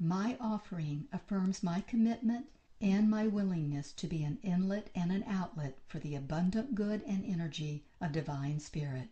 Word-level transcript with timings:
my 0.00 0.36
offering 0.40 1.08
affirms 1.12 1.62
my 1.62 1.80
commitment 1.80 2.46
and 2.80 3.10
my 3.10 3.26
willingness 3.26 3.92
to 3.92 4.06
be 4.06 4.22
an 4.22 4.38
inlet 4.44 4.88
and 4.94 5.10
an 5.10 5.24
outlet 5.28 5.76
for 5.88 5.98
the 5.98 6.14
abundant 6.14 6.74
good 6.74 7.02
and 7.08 7.24
energy 7.26 7.82
of 8.00 8.12
Divine 8.12 8.60
Spirit. 8.60 9.08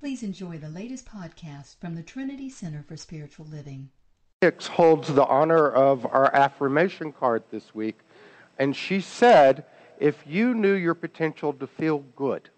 Please 0.00 0.22
enjoy 0.22 0.56
the 0.56 0.70
latest 0.70 1.04
podcast 1.06 1.76
from 1.78 1.94
the 1.94 2.02
Trinity 2.02 2.48
Center 2.48 2.82
for 2.82 2.96
Spiritual 2.96 3.46
Living. 3.46 3.90
Hicks 4.40 4.66
holds 4.66 5.12
the 5.12 5.26
honor 5.26 5.68
of 5.68 6.06
our 6.06 6.34
affirmation 6.34 7.12
card 7.12 7.42
this 7.50 7.74
week, 7.74 7.98
and 8.58 8.74
she 8.74 9.00
said, 9.00 9.66
If 10.00 10.24
you 10.26 10.54
knew 10.54 10.72
your 10.72 10.94
potential 10.94 11.52
to 11.52 11.66
feel 11.66 11.98
good, 12.16 12.48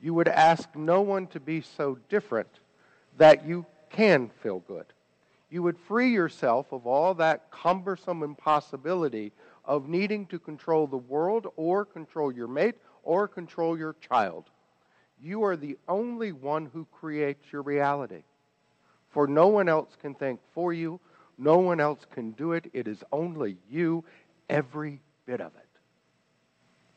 you 0.00 0.14
would 0.14 0.28
ask 0.28 0.74
no 0.74 1.02
one 1.02 1.26
to 1.28 1.38
be 1.38 1.60
so 1.60 1.98
different 2.08 2.60
that 3.18 3.46
you 3.46 3.66
can 3.90 4.30
feel 4.42 4.60
good. 4.60 4.86
You 5.50 5.62
would 5.62 5.78
free 5.78 6.12
yourself 6.12 6.72
of 6.72 6.86
all 6.86 7.14
that 7.14 7.50
cumbersome 7.50 8.22
impossibility 8.22 9.32
of 9.64 9.88
needing 9.88 10.26
to 10.26 10.38
control 10.38 10.86
the 10.86 10.96
world 10.96 11.46
or 11.56 11.84
control 11.84 12.32
your 12.32 12.48
mate 12.48 12.74
or 13.02 13.26
control 13.26 13.78
your 13.78 13.96
child. 14.06 14.44
You 15.22 15.42
are 15.44 15.56
the 15.56 15.78
only 15.88 16.32
one 16.32 16.66
who 16.66 16.86
creates 16.92 17.52
your 17.52 17.62
reality. 17.62 18.22
For 19.10 19.26
no 19.26 19.46
one 19.48 19.68
else 19.68 19.96
can 20.00 20.14
think 20.14 20.40
for 20.52 20.72
you, 20.72 21.00
no 21.38 21.58
one 21.58 21.80
else 21.80 22.00
can 22.10 22.32
do 22.32 22.52
it. 22.52 22.70
It 22.72 22.86
is 22.86 23.02
only 23.10 23.56
you, 23.70 24.04
every 24.50 25.00
bit 25.24 25.40
of 25.40 25.52
it. 25.56 25.68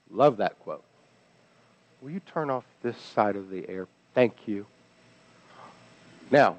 Love 0.09 0.37
that 0.37 0.59
quote. 0.59 0.83
Will 2.01 2.09
you 2.11 2.19
turn 2.19 2.49
off 2.49 2.65
this 2.81 2.97
side 2.97 3.35
of 3.35 3.49
the 3.49 3.67
air? 3.69 3.87
Thank 4.13 4.47
you. 4.47 4.65
Now, 6.31 6.57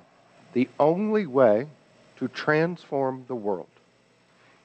the 0.52 0.68
only 0.78 1.26
way 1.26 1.66
to 2.22 2.28
transform 2.28 3.24
the 3.26 3.34
world 3.34 3.66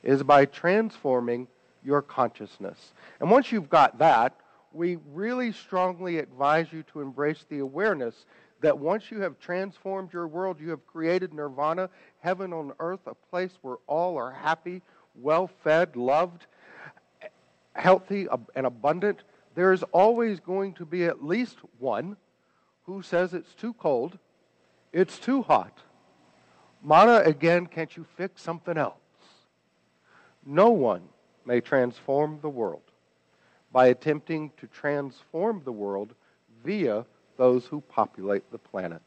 is 0.03 0.21
by 0.21 0.45
transforming 0.45 1.47
your 1.83 2.03
consciousness. 2.03 2.93
And 3.19 3.31
once 3.31 3.51
you've 3.51 3.67
got 3.67 3.97
that, 3.97 4.35
we 4.73 4.99
really 5.11 5.51
strongly 5.51 6.19
advise 6.19 6.67
you 6.71 6.83
to 6.93 7.01
embrace 7.01 7.45
the 7.49 7.57
awareness 7.57 8.25
that 8.61 8.77
once 8.77 9.09
you 9.09 9.21
have 9.21 9.39
transformed 9.39 10.13
your 10.13 10.27
world, 10.27 10.59
you 10.59 10.69
have 10.69 10.85
created 10.85 11.33
nirvana, 11.33 11.89
heaven 12.19 12.53
on 12.53 12.73
earth, 12.79 12.99
a 13.07 13.15
place 13.15 13.57
where 13.63 13.77
all 13.87 14.17
are 14.17 14.31
happy, 14.31 14.83
well 15.15 15.49
fed, 15.63 15.95
loved, 15.95 16.45
healthy, 17.73 18.27
and 18.55 18.67
abundant. 18.67 19.23
There 19.55 19.73
is 19.73 19.81
always 19.93 20.39
going 20.39 20.73
to 20.73 20.85
be 20.85 21.05
at 21.05 21.23
least 21.23 21.57
one 21.79 22.17
who 22.83 23.01
says 23.01 23.33
it's 23.33 23.55
too 23.55 23.73
cold, 23.73 24.19
it's 24.93 25.17
too 25.17 25.41
hot. 25.41 25.79
Mana, 26.81 27.23
again, 27.25 27.65
can't 27.65 27.95
you 27.97 28.05
fix 28.15 28.41
something 28.41 28.77
else? 28.77 28.95
No 30.45 30.69
one 30.69 31.03
may 31.45 31.59
transform 31.59 32.39
the 32.41 32.49
world 32.49 32.81
by 33.71 33.87
attempting 33.87 34.51
to 34.57 34.67
transform 34.67 35.61
the 35.65 35.71
world 35.71 36.13
via 36.63 37.05
those 37.37 37.65
who 37.65 37.81
populate 37.81 38.49
the 38.51 38.57
planet. 38.57 39.01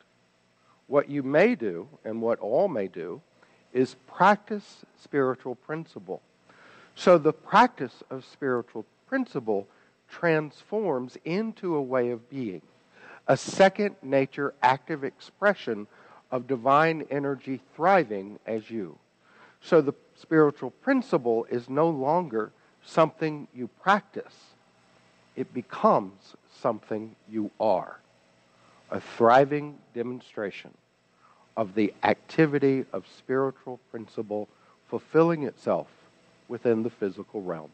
What 0.87 1.09
you 1.09 1.23
may 1.23 1.55
do, 1.55 1.89
and 2.05 2.21
what 2.21 2.39
all 2.41 2.69
may 2.69 2.89
do, 2.89 3.21
is 3.73 3.97
practice 4.07 4.85
spiritual 5.01 5.55
principle. 5.55 6.21
So 6.95 7.19
the 7.19 7.33
practice 7.33 8.03
of 8.11 8.25
spiritual 8.25 8.85
principle 9.07 9.67
transforms 10.09 11.17
into 11.25 11.77
a 11.77 11.83
way 11.83 12.11
of 12.11 12.29
being, 12.29 12.63
a 13.29 13.37
second 13.37 13.95
nature 14.03 14.55
active 14.63 15.05
expression 15.05 15.87
of 16.31 16.47
divine 16.47 17.07
energy 17.11 17.61
thriving 17.75 18.39
as 18.47 18.71
you. 18.71 18.97
So 19.61 19.81
the 19.81 19.95
spiritual 20.17 20.71
principle 20.71 21.47
is 21.51 21.69
no 21.69 21.89
longer 21.89 22.53
something 22.85 23.47
you 23.55 23.69
practice, 23.83 24.35
it 25.37 25.53
becomes 25.53 26.35
something 26.61 27.15
you 27.29 27.51
are. 27.61 27.99
A 28.91 29.01
thriving 29.01 29.79
demonstration 29.95 30.73
of 31.57 31.75
the 31.75 31.93
activity 32.03 32.85
of 32.93 33.05
spiritual 33.07 33.79
principle 33.91 34.49
fulfilling 34.89 35.45
itself 35.45 35.89
within 36.49 36.83
the 36.83 36.91
physical 36.91 37.43
realm. 37.43 37.71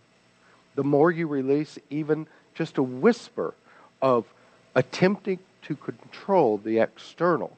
The 0.75 0.85
more 0.85 1.11
you 1.11 1.27
release 1.27 1.79
even 1.89 2.27
just 2.55 2.79
a 2.79 2.83
whisper 2.83 3.55
of 4.03 4.27
attempting 4.75 5.39
to 5.63 5.75
control 5.75 6.59
the 6.59 6.79
external, 6.81 7.57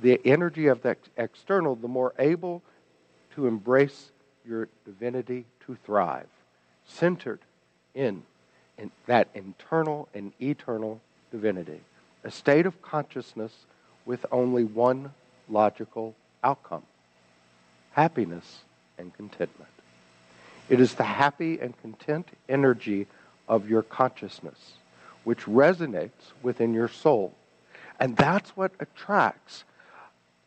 the 0.00 0.20
energy 0.24 0.66
of 0.66 0.82
the 0.82 0.96
external, 1.16 1.74
the 1.74 1.88
more 1.88 2.14
able 2.18 2.62
to 3.34 3.46
embrace 3.46 4.10
your 4.46 4.68
divinity 4.84 5.44
to 5.66 5.76
thrive, 5.84 6.26
centered 6.86 7.40
in, 7.94 8.22
in 8.78 8.90
that 9.06 9.28
internal 9.34 10.08
and 10.14 10.32
eternal 10.40 11.00
divinity, 11.30 11.80
a 12.24 12.30
state 12.30 12.66
of 12.66 12.80
consciousness 12.82 13.52
with 14.06 14.24
only 14.32 14.64
one 14.64 15.12
logical 15.48 16.14
outcome 16.42 16.82
happiness 17.92 18.60
and 18.96 19.12
contentment. 19.14 19.70
It 20.68 20.80
is 20.80 20.94
the 20.94 21.02
happy 21.02 21.58
and 21.58 21.76
content 21.80 22.28
energy 22.48 23.08
of 23.48 23.68
your 23.68 23.82
consciousness 23.82 24.74
which 25.24 25.46
resonates 25.46 26.32
within 26.42 26.72
your 26.72 26.88
soul. 26.88 27.34
And 27.98 28.16
that's 28.16 28.50
what 28.50 28.72
attracts 28.80 29.64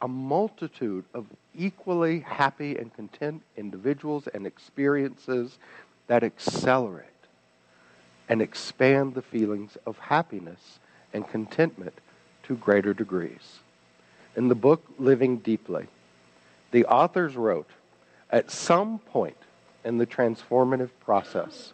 a 0.02 0.08
multitude 0.08 1.06
of 1.14 1.26
equally 1.56 2.22
happy 2.22 2.78
and 2.78 2.94
content 2.94 3.42
individuals 3.56 4.28
and 4.34 4.48
experiences 4.48 5.58
that 6.08 6.24
accelerate 6.24 7.06
and 8.28 8.42
expand 8.42 9.14
the 9.14 9.22
feelings 9.22 9.78
of 9.86 9.98
happiness 10.00 10.80
and 11.14 11.28
contentment 11.28 11.94
to 12.44 12.56
greater 12.56 12.94
degrees. 12.94 13.60
In 14.36 14.48
the 14.48 14.56
book 14.56 14.84
Living 14.98 15.38
Deeply, 15.38 15.88
the 16.72 16.86
authors 16.86 17.36
wrote 17.36 17.70
at 18.30 18.50
some 18.50 19.00
point 19.00 19.38
in 19.84 19.98
the 19.98 20.08
transformative 20.08 20.90
process, 21.04 21.74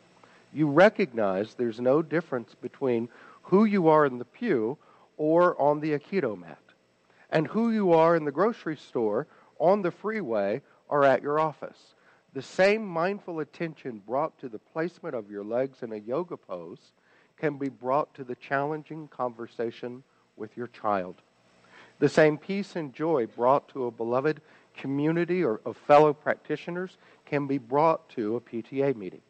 you 0.54 0.68
recognize 0.68 1.54
there's 1.54 1.80
no 1.80 2.02
difference 2.02 2.56
between 2.56 3.08
who 3.44 3.66
you 3.66 3.88
are 3.88 4.06
in 4.06 4.18
the 4.18 4.26
pew 4.26 4.78
or 5.18 5.60
on 5.62 5.80
the 5.80 5.92
Aikido 5.92 6.38
mat 6.38 6.58
and 7.30 7.48
who 7.48 7.72
you 7.72 7.94
are 7.94 8.16
in 8.16 8.26
the 8.26 8.32
grocery 8.32 8.78
store, 8.78 9.28
on 9.60 9.82
the 9.82 9.92
freeway, 9.92 10.62
or 10.88 11.04
at 11.04 11.22
your 11.22 11.40
office. 11.40 11.96
The 12.34 12.42
same 12.42 12.86
mindful 12.86 13.40
attention 13.40 14.02
brought 14.06 14.38
to 14.40 14.50
the 14.50 14.60
placement 14.60 15.16
of 15.16 15.30
your 15.32 15.44
legs 15.44 15.82
in 15.82 15.92
a 15.92 15.98
yoga 15.98 16.38
pose 16.38 16.92
can 17.38 17.58
be 17.58 17.70
brought 17.70 18.14
to 18.16 18.24
the 18.24 18.36
challenging 18.36 19.08
conversation 19.08 20.04
with 20.36 20.56
your 20.56 20.68
child. 20.68 21.16
The 22.00 22.10
same 22.10 22.38
peace 22.38 22.76
and 22.76 22.94
joy 22.94 23.26
brought 23.28 23.68
to 23.70 23.86
a 23.86 23.92
beloved 23.92 24.42
community 24.76 25.44
or 25.44 25.60
of 25.66 25.78
fellow 25.78 26.14
practitioners 26.14 26.98
can 27.26 27.48
be 27.48 27.58
brought 27.58 28.08
to 28.10 28.36
a 28.36 28.42
PTA 28.42 28.96
meeting. 28.96 29.22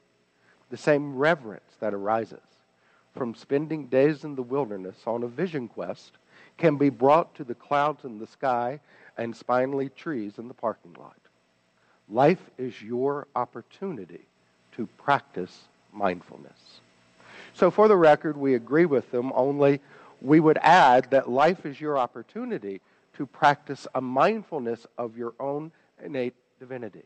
The 0.69 0.77
same 0.77 1.16
reverence 1.16 1.77
that 1.80 1.94
arises 1.94 2.42
from 3.16 3.33
spending 3.33 3.88
days 3.88 4.24
in 4.24 4.36
the 4.36 4.44
wilderness 4.44 4.98
on 5.07 5.24
a 5.24 5.27
vision 5.27 5.68
quest 5.68 6.18
can 6.57 6.75
be 6.75 6.89
brought 6.89 7.36
to 7.36 7.44
the 7.44 7.56
clouds 7.56 8.04
in 8.04 8.19
the 8.19 8.27
sky 8.27 8.80
and 9.18 9.36
spindly 9.36 9.89
trees 9.89 10.33
in 10.38 10.48
the 10.48 10.54
parking 10.54 10.95
lot. 11.00 11.18
Life 12.09 12.50
is 12.57 12.81
your 12.81 13.27
opportunity 13.36 14.21
to 14.74 14.88
practice 14.98 15.63
mindfulness. 15.94 16.80
So, 17.54 17.71
for 17.71 17.88
the 17.88 17.98
record, 17.98 18.38
we 18.38 18.56
agree 18.56 18.86
with 18.86 19.09
them, 19.12 19.31
only 19.36 19.81
we 20.21 20.39
would 20.39 20.57
add 20.62 21.09
that 21.12 21.30
life 21.30 21.65
is 21.65 21.81
your 21.81 21.98
opportunity 21.98 22.81
to 23.15 23.25
practice 23.25 23.88
a 23.95 24.01
mindfulness 24.01 24.86
of 24.98 25.18
your 25.18 25.33
own 25.39 25.71
innate 26.03 26.36
divinity. 26.60 27.03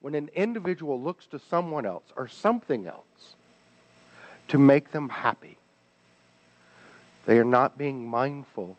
When 0.00 0.14
an 0.14 0.30
individual 0.34 1.00
looks 1.00 1.26
to 1.26 1.38
someone 1.38 1.84
else 1.84 2.04
or 2.16 2.28
something 2.28 2.86
else 2.86 3.34
to 4.48 4.58
make 4.58 4.90
them 4.92 5.10
happy, 5.10 5.58
they 7.26 7.38
are 7.38 7.44
not 7.44 7.76
being 7.76 8.08
mindful 8.08 8.78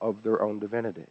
of 0.00 0.22
their 0.22 0.42
own 0.42 0.58
divinity. 0.58 1.06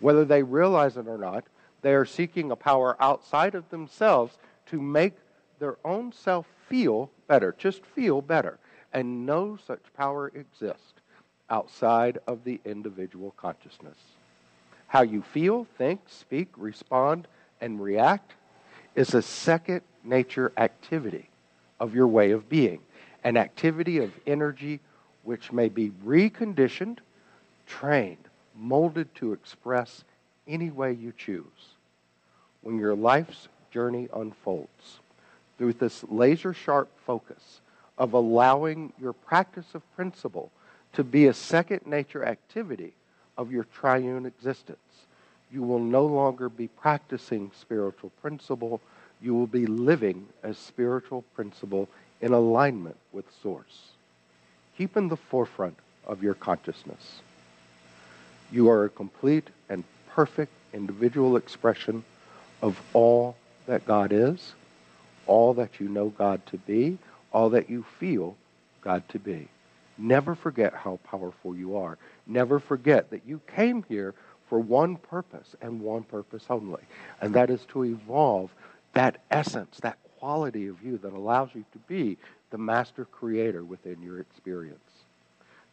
Whether 0.00 0.24
they 0.24 0.42
realize 0.42 0.96
it 0.96 1.06
or 1.06 1.18
not, 1.18 1.44
they 1.82 1.94
are 1.94 2.04
seeking 2.04 2.50
a 2.50 2.56
power 2.56 2.96
outside 3.00 3.54
of 3.54 3.68
themselves 3.70 4.38
to 4.66 4.80
make 4.80 5.14
their 5.58 5.76
own 5.84 6.12
self 6.12 6.46
feel 6.68 7.10
better, 7.26 7.54
just 7.58 7.84
feel 7.84 8.20
better. 8.20 8.58
And 8.92 9.24
no 9.24 9.56
such 9.66 9.82
power 9.96 10.28
exists 10.34 10.94
outside 11.48 12.18
of 12.26 12.44
the 12.44 12.60
individual 12.64 13.32
consciousness. 13.36 13.96
How 14.88 15.02
you 15.02 15.22
feel, 15.22 15.66
think, 15.78 16.00
speak, 16.06 16.48
respond, 16.56 17.28
and 17.60 17.80
react 17.80 18.32
is 18.94 19.14
a 19.14 19.22
second 19.22 19.82
nature 20.02 20.52
activity 20.56 21.28
of 21.78 21.94
your 21.94 22.08
way 22.08 22.32
of 22.32 22.48
being, 22.48 22.80
an 23.22 23.36
activity 23.36 23.98
of 23.98 24.12
energy 24.26 24.80
which 25.22 25.52
may 25.52 25.68
be 25.68 25.90
reconditioned, 26.04 26.98
trained, 27.70 28.28
molded 28.56 29.14
to 29.14 29.32
express 29.32 30.04
any 30.46 30.70
way 30.70 30.92
you 30.92 31.12
choose. 31.16 31.74
When 32.62 32.78
your 32.78 32.94
life's 32.94 33.48
journey 33.70 34.08
unfolds, 34.12 34.98
through 35.56 35.74
this 35.74 36.04
laser 36.08 36.52
sharp 36.52 36.88
focus 37.06 37.60
of 37.96 38.12
allowing 38.14 38.92
your 39.00 39.12
practice 39.12 39.74
of 39.74 39.82
principle 39.94 40.50
to 40.94 41.04
be 41.04 41.26
a 41.26 41.34
second 41.34 41.86
nature 41.86 42.24
activity 42.24 42.94
of 43.38 43.52
your 43.52 43.64
triune 43.64 44.26
existence. 44.26 44.78
You 45.52 45.62
will 45.62 45.78
no 45.78 46.04
longer 46.06 46.48
be 46.48 46.68
practicing 46.68 47.50
spiritual 47.58 48.10
principle. 48.22 48.80
You 49.20 49.34
will 49.34 49.46
be 49.46 49.66
living 49.66 50.26
as 50.42 50.58
spiritual 50.58 51.22
principle 51.34 51.88
in 52.20 52.32
alignment 52.32 52.96
with 53.12 53.26
Source. 53.42 53.92
Keep 54.76 54.96
in 54.96 55.08
the 55.08 55.16
forefront 55.16 55.76
of 56.06 56.22
your 56.22 56.34
consciousness. 56.34 57.20
You 58.52 58.68
are 58.70 58.84
a 58.84 58.88
complete 58.88 59.48
and 59.68 59.84
perfect 60.08 60.52
individual 60.72 61.36
expression 61.36 62.04
of 62.62 62.80
all 62.92 63.36
that 63.66 63.86
God 63.86 64.12
is, 64.12 64.54
all 65.26 65.54
that 65.54 65.78
you 65.78 65.88
know 65.88 66.08
God 66.08 66.44
to 66.46 66.58
be, 66.58 66.98
all 67.32 67.50
that 67.50 67.70
you 67.70 67.84
feel 67.98 68.36
God 68.80 69.08
to 69.10 69.18
be. 69.18 69.48
Never 69.98 70.34
forget 70.34 70.74
how 70.74 70.98
powerful 71.04 71.54
you 71.54 71.76
are. 71.76 71.98
Never 72.26 72.58
forget 72.58 73.10
that 73.10 73.22
you 73.26 73.40
came 73.46 73.84
here 73.88 74.14
for 74.48 74.58
one 74.58 74.96
purpose 74.96 75.54
and 75.60 75.80
one 75.80 76.02
purpose 76.02 76.44
only, 76.50 76.82
and 77.20 77.34
that 77.34 77.50
is 77.50 77.64
to 77.66 77.84
evolve 77.84 78.50
that 78.94 79.20
essence, 79.30 79.78
that 79.82 79.98
quality 80.18 80.66
of 80.66 80.82
you 80.82 80.98
that 80.98 81.12
allows 81.12 81.50
you 81.54 81.64
to 81.72 81.78
be 81.86 82.18
the 82.50 82.58
master 82.58 83.04
creator 83.04 83.62
within 83.62 84.02
your 84.02 84.18
experience. 84.18 84.80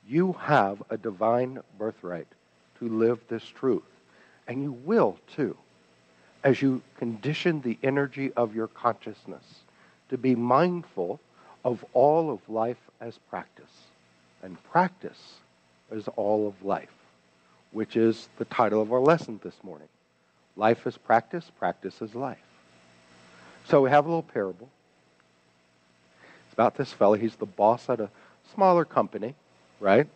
You 0.07 0.33
have 0.33 0.83
a 0.91 0.97
divine 0.97 1.59
birthright 1.79 2.27
to 2.79 2.87
live 2.87 3.19
this 3.27 3.43
truth, 3.43 3.83
and 4.47 4.61
you 4.61 4.71
will 4.71 5.17
too, 5.35 5.57
as 6.43 6.61
you 6.61 6.81
condition 6.97 7.61
the 7.61 7.77
energy 7.83 8.31
of 8.33 8.55
your 8.55 8.67
consciousness 8.67 9.43
to 10.09 10.17
be 10.17 10.35
mindful 10.35 11.19
of 11.65 11.83
all 11.93 12.31
of 12.31 12.39
life 12.49 12.77
as 13.01 13.17
practice. 13.29 13.71
And 14.43 14.61
practice 14.71 15.35
is 15.91 16.07
all 16.15 16.47
of 16.47 16.65
life, 16.65 16.93
which 17.71 17.97
is 17.97 18.29
the 18.37 18.45
title 18.45 18.81
of 18.81 18.93
our 18.93 18.99
lesson 18.99 19.39
this 19.43 19.55
morning. 19.63 19.87
Life 20.55 20.87
is 20.87 20.97
practice, 20.97 21.51
practice 21.59 22.01
is 22.01 22.15
life. 22.15 22.37
So 23.65 23.81
we 23.81 23.89
have 23.89 24.05
a 24.05 24.07
little 24.07 24.23
parable. 24.23 24.69
It's 26.45 26.53
about 26.53 26.75
this 26.75 26.93
fellow. 26.93 27.15
He's 27.15 27.35
the 27.35 27.45
boss 27.45 27.89
at 27.89 27.99
a 27.99 28.09
smaller 28.55 28.85
company, 28.85 29.35
right? 29.79 30.07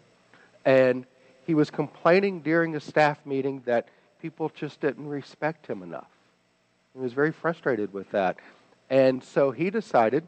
And 0.64 1.06
he 1.46 1.54
was 1.54 1.70
complaining 1.70 2.42
during 2.42 2.76
a 2.76 2.80
staff 2.80 3.26
meeting 3.26 3.62
that 3.66 3.88
people 4.22 4.52
just 4.54 4.80
didn't 4.80 5.08
respect 5.08 5.68
him 5.68 5.84
enough. 5.84 6.10
He 6.94 7.00
was 7.00 7.14
very 7.14 7.32
frustrated 7.32 7.94
with 7.94 8.12
that. 8.12 8.38
And 8.90 9.24
so 9.24 9.52
he 9.52 9.70
decided 9.70 10.28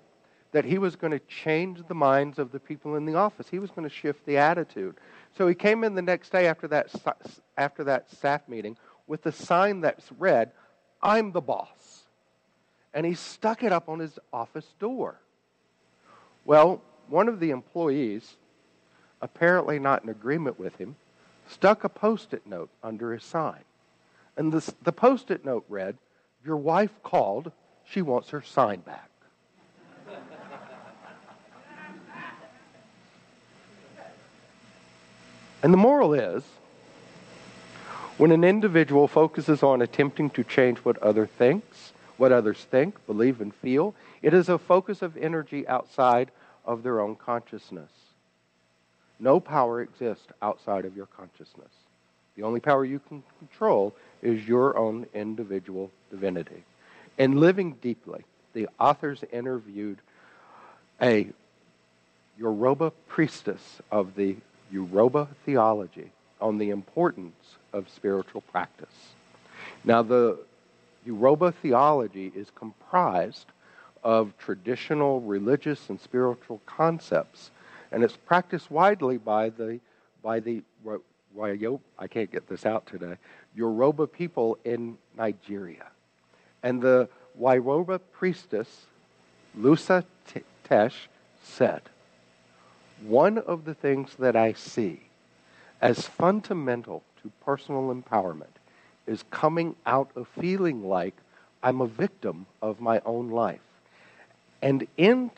that 0.54 0.66
he 0.66 0.78
was 0.78 0.96
going 0.96 1.12
to 1.12 1.20
change 1.20 1.82
the 1.88 1.96
minds 1.96 2.40
of 2.40 2.52
the 2.52 2.60
people 2.60 2.96
in 2.96 3.06
the 3.06 3.16
office. 3.16 3.48
He 3.50 3.60
was 3.60 3.72
going 3.72 3.88
to 3.88 3.94
shift 3.94 4.26
the 4.26 4.38
attitude. 4.38 4.96
So 5.38 5.48
he 5.48 5.56
came 5.56 5.84
in 5.84 5.96
the 5.96 6.02
next 6.02 6.32
day 6.32 6.48
after 6.48 6.68
that, 6.70 6.90
after 7.58 7.84
that 7.84 8.12
staff 8.12 8.48
meeting 8.48 8.78
with 9.08 9.26
a 9.26 9.32
sign 9.32 9.82
that's 9.82 10.12
read, 10.18 10.52
I'm 11.02 11.32
the 11.32 11.42
boss. 11.42 12.04
And 12.94 13.06
he 13.06 13.16
stuck 13.16 13.64
it 13.64 13.74
up 13.74 13.90
on 13.90 14.00
his 14.00 14.20
office 14.32 14.68
door. 14.80 15.20
Well, 16.46 16.82
one 17.08 17.28
of 17.28 17.40
the 17.40 17.50
employees, 17.50 18.36
apparently 19.22 19.80
not 19.80 20.04
in 20.04 20.10
agreement 20.10 20.60
with 20.60 20.76
him, 20.78 20.96
stuck 21.54 21.84
a 21.84 21.90
post 21.90 22.34
it 22.34 22.46
note 22.48 22.70
under 22.82 23.14
his 23.14 23.24
sign. 23.24 23.64
And 24.36 24.52
this, 24.52 24.74
the 24.84 24.92
post 24.92 25.30
it 25.32 25.46
note 25.46 25.66
read, 25.70 25.98
Your 26.44 26.58
wife 26.58 26.92
called, 27.04 27.52
she 27.86 28.02
wants 28.02 28.30
her 28.30 28.42
sign 28.42 28.80
back. 28.80 29.10
And 35.62 35.72
the 35.72 35.78
moral 35.78 36.14
is 36.14 36.44
when 38.18 38.32
an 38.32 38.44
individual 38.44 39.08
focuses 39.08 39.64
on 39.64 39.82
attempting 39.82 40.30
to 40.32 40.44
change 40.44 40.80
what 40.80 40.98
other 40.98 41.26
thinks, 41.26 41.94
what 42.18 42.34
others 42.34 42.68
think, 42.70 43.04
believe, 43.08 43.40
and 43.40 43.56
feel, 43.56 43.96
it 44.22 44.34
is 44.34 44.50
a 44.50 44.58
focus 44.58 45.02
of 45.02 45.16
energy 45.16 45.66
outside 45.68 46.32
of 46.66 46.84
their 46.84 47.00
own 47.00 47.16
consciousness. 47.16 47.90
No 49.24 49.40
power 49.40 49.82
exists 49.82 50.28
outside 50.42 50.84
of 50.84 50.98
your 50.98 51.06
consciousness. 51.06 51.72
The 52.36 52.44
only 52.44 52.60
power 52.60 52.84
you 52.84 53.00
can 53.00 53.24
control 53.40 53.96
is 54.22 54.46
your 54.46 54.78
own 54.78 55.06
individual 55.14 55.92
divinity. 56.12 56.66
In 57.18 57.40
Living 57.40 57.78
Deeply, 57.82 58.26
the 58.52 58.68
authors 58.82 59.24
interviewed 59.32 60.00
a 61.02 61.30
Yoruba 62.38 62.92
priestess 63.08 63.80
of 63.94 64.14
the 64.16 64.36
Yoruba 64.70 65.30
theology 65.46 66.12
on 66.42 66.58
the 66.58 66.72
importance 66.72 67.56
of 67.72 67.88
spiritual 67.88 68.42
practice. 68.42 69.14
Now, 69.86 70.02
the 70.02 70.38
Yoruba 71.06 71.54
theology 71.54 72.30
is 72.36 72.48
comprised 72.56 73.46
of 74.04 74.38
traditional 74.38 75.22
religious 75.22 75.90
and 75.90 75.98
spiritual 75.98 76.60
concepts, 76.66 77.52
and 77.94 78.04
it's 78.04 78.18
practiced 78.18 78.70
widely 78.70 79.18
by 79.18 79.50
the 79.50 79.80
by 80.22 80.40
the 80.42 80.62
I 81.98 82.08
can't 82.08 82.32
get 82.32 82.48
this 82.48 82.66
out 82.66 82.86
today 82.86 83.16
Yoruba 83.56 84.08
people 84.08 84.58
in 84.66 84.98
Nigeria, 85.18 85.86
and 86.62 86.82
the 86.82 87.08
Yoruba 87.40 88.00
priestess 88.00 88.88
Luisah 89.58 90.04
Teish 90.68 91.08
said, 91.44 91.82
one 93.02 93.38
of 93.38 93.66
the 93.66 93.74
things 93.76 94.16
that 94.18 94.36
I 94.36 94.54
see 94.54 95.02
as 95.82 96.08
fundamental 96.08 97.04
to 97.22 97.32
personal 97.46 97.94
empowerment 97.94 98.56
is 99.06 99.24
coming 99.30 99.76
out 99.86 100.10
of 100.16 100.28
feeling 100.40 100.88
like 100.88 101.14
I'm 101.62 101.82
a 101.82 101.88
victim 101.88 102.46
of 102.62 102.80
my 102.80 103.02
own 103.06 103.30
life. 103.30 103.60
And 104.62 104.88
in, 104.98 105.30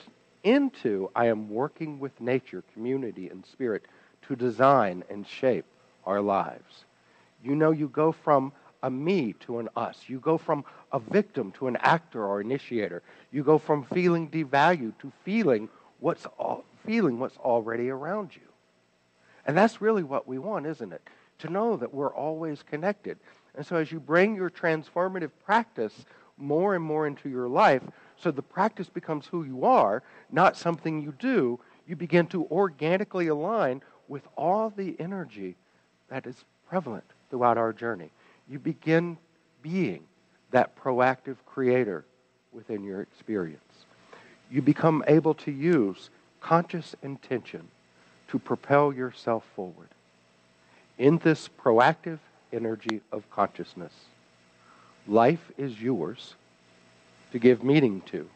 into 0.46 1.10
I 1.16 1.26
am 1.26 1.50
working 1.50 2.00
with 2.00 2.22
nature, 2.22 2.64
community, 2.74 3.28
and 3.30 3.46
spirit 3.46 3.86
to 4.28 4.36
design 4.36 5.04
and 5.10 5.28
shape 5.28 5.66
our 6.06 6.22
lives. 6.22 6.86
You 7.44 7.56
know, 7.56 7.72
you 7.72 7.90
go 7.90 8.12
from 8.12 8.54
a 8.84 8.90
me 8.90 9.34
to 9.42 9.58
an 9.60 9.68
us. 9.76 9.98
You 10.08 10.20
go 10.20 10.38
from 10.38 10.64
a 10.92 11.00
victim 11.00 11.52
to 11.54 11.68
an 11.68 11.78
actor 11.78 12.24
or 12.24 12.40
initiator. 12.40 13.02
You 13.32 13.44
go 13.44 13.58
from 13.58 13.84
feeling 13.84 14.30
devalued 14.30 14.94
to 15.00 15.12
feeling 15.24 15.68
what's 16.00 16.26
all, 16.38 16.64
feeling 16.86 17.20
what's 17.20 17.38
already 17.38 17.90
around 17.90 18.36
you. 18.36 18.42
And 19.48 19.58
that's 19.58 19.82
really 19.82 20.04
what 20.04 20.28
we 20.28 20.38
want, 20.38 20.68
isn't 20.68 20.94
it? 20.94 21.02
To 21.40 21.50
know 21.50 21.76
that 21.78 21.94
we're 21.94 22.14
always 22.14 22.64
connected. 22.64 23.18
And 23.56 23.66
so 23.66 23.78
as 23.78 23.92
you 23.92 24.00
bring 24.00 24.36
your 24.36 24.50
transformative 24.50 25.32
practice 25.46 26.06
more 26.38 26.76
and 26.76 26.84
more 26.84 27.08
into 27.08 27.30
your 27.30 27.48
life, 27.48 27.82
so 28.18 28.32
the 28.32 28.42
practice 28.42 28.90
becomes 28.90 29.26
who 29.28 29.44
you 29.44 29.66
are, 29.66 30.04
not 30.32 30.58
something 30.58 31.02
you 31.02 31.14
do, 31.20 31.60
you 31.88 31.96
begin 31.96 32.28
to 32.28 32.46
organically 32.46 33.28
align 33.28 33.82
with 34.08 34.24
all 34.36 34.70
the 34.70 34.96
energy 35.00 35.56
that 36.10 36.26
is 36.26 36.46
prevalent 36.68 37.06
throughout 37.30 37.58
our 37.58 37.74
journey. 37.74 38.10
You 38.48 38.60
begin 38.60 39.18
being 39.62 40.04
that 40.52 40.76
proactive 40.76 41.38
creator 41.46 42.06
within 42.52 42.84
your 42.84 43.02
experience. 43.02 43.62
You 44.50 44.62
become 44.62 45.04
able 45.08 45.34
to 45.36 45.52
use 45.52 46.10
conscious 46.40 46.96
intention 47.04 47.68
to 48.28 48.40
propel 48.40 48.94
yourself 48.94 49.44
forward 49.56 49.90
in 50.98 51.18
this 51.20 51.50
proactive 51.62 52.20
energy 52.54 53.02
of 53.12 53.30
consciousness. 53.30 53.94
Life 55.08 55.52
is 55.58 55.82
yours 55.82 56.36
to 57.36 57.40
give 57.40 57.66
meaning 57.66 58.02
to. 58.06 58.30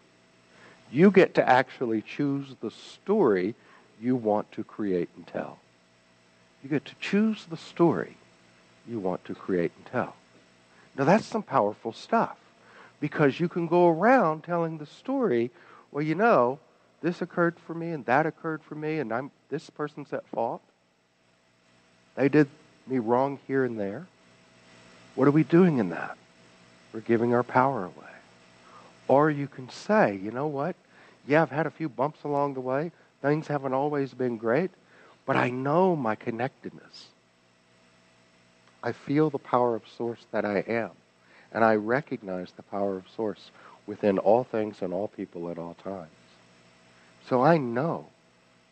You 0.92 1.10
get 1.10 1.34
to 1.36 1.50
actually 1.50 2.02
choose 2.02 2.58
the 2.60 2.70
story 2.70 3.56
you 4.02 4.14
want 4.18 4.52
to 4.52 4.64
create 4.66 5.08
and 5.16 5.26
tell. 5.26 5.58
You 6.62 6.70
get 6.70 6.84
to 6.84 6.96
choose 7.00 7.46
the 7.46 7.56
story 7.56 8.18
you 8.86 9.00
want 9.00 9.24
to 9.24 9.34
create 9.34 9.72
and 9.78 9.86
tell. 9.86 10.18
Now, 10.98 11.06
that's 11.06 11.26
some 11.26 11.44
powerful 11.44 11.94
stuff 11.94 12.36
because 13.00 13.40
you 13.40 13.48
can 13.48 13.68
go 13.68 13.88
around 13.88 14.44
telling 14.44 14.80
the 14.80 14.86
story, 14.86 15.50
well, 15.94 16.04
you 16.04 16.16
know, 16.16 16.60
this 17.02 17.22
occurred 17.22 17.56
for 17.58 17.74
me 17.74 17.92
and 17.92 18.06
that 18.06 18.26
occurred 18.26 18.62
for 18.62 18.76
me 18.76 19.00
and 19.00 19.14
I'm 19.14 19.32
this 19.48 19.70
person's 19.70 20.12
at 20.12 20.28
fault. 20.28 20.62
They 22.18 22.28
did 22.28 22.50
me 22.86 23.00
wrong 23.00 23.40
here 23.48 23.64
and 23.64 23.80
there. 23.80 24.08
What 25.16 25.30
are 25.30 25.32
we 25.32 25.44
doing 25.44 25.78
in 25.78 25.92
that? 25.92 26.18
We're 26.92 27.00
giving 27.00 27.34
our 27.34 27.44
power 27.44 27.86
away. 27.86 28.19
Or 29.10 29.30
you 29.32 29.48
can 29.48 29.70
say, 29.70 30.18
you 30.24 30.32
know 30.32 30.48
what? 30.48 30.76
Yeah, 31.28 31.42
I've 31.42 31.50
had 31.50 31.66
a 31.66 31.72
few 31.72 31.90
bumps 31.90 32.24
along 32.24 32.54
the 32.54 32.62
way. 32.62 32.92
Things 33.22 33.48
haven't 33.48 33.74
always 33.74 34.14
been 34.14 34.38
great, 34.38 34.70
but 35.26 35.36
I 35.36 35.50
know 35.50 35.96
my 35.96 36.16
connectedness. 36.16 37.08
I 38.82 38.94
feel 38.94 39.30
the 39.30 39.40
power 39.40 39.76
of 39.76 39.82
source 39.98 40.26
that 40.32 40.46
I 40.46 40.60
am. 40.60 40.92
And 41.52 41.66
I 41.66 41.76
recognize 41.76 42.52
the 42.56 42.64
power 42.64 42.96
of 42.96 43.10
source 43.16 43.50
within 43.88 44.20
all 44.20 44.44
things 44.44 44.82
and 44.82 44.94
all 44.94 45.08
people 45.08 45.50
at 45.50 45.58
all 45.58 45.76
times. 45.84 46.12
So 47.28 47.42
I 47.42 47.58
know 47.58 48.06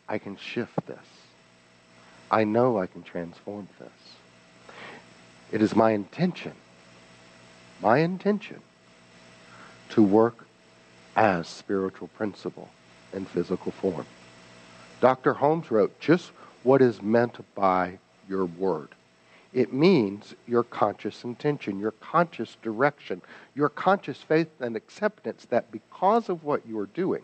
I 0.08 0.18
can 0.18 0.36
shift 0.36 0.86
this. 0.86 0.98
I 2.30 2.44
know 2.44 2.78
I 2.78 2.86
can 2.86 3.02
transform 3.02 3.68
this. 3.80 3.88
It 5.50 5.62
is 5.62 5.74
my 5.74 5.90
intention, 5.92 6.52
my 7.82 7.98
intention, 7.98 8.60
to 9.90 10.02
work 10.02 10.46
as 11.16 11.48
spiritual 11.48 12.08
principle 12.08 12.68
in 13.12 13.24
physical 13.24 13.72
form. 13.72 14.06
Dr. 15.00 15.34
Holmes 15.34 15.70
wrote 15.70 15.98
just 16.00 16.32
what 16.62 16.82
is 16.82 17.02
meant 17.02 17.38
by 17.54 17.98
your 18.28 18.46
word. 18.46 18.88
It 19.52 19.72
means 19.72 20.34
your 20.46 20.62
conscious 20.62 21.24
intention, 21.24 21.80
your 21.80 21.92
conscious 21.92 22.56
direction, 22.62 23.22
your 23.54 23.68
conscious 23.68 24.18
faith 24.18 24.48
and 24.60 24.76
acceptance 24.76 25.46
that 25.46 25.70
because 25.72 26.28
of 26.28 26.44
what 26.44 26.66
you 26.66 26.78
are 26.78 26.86
doing, 26.86 27.22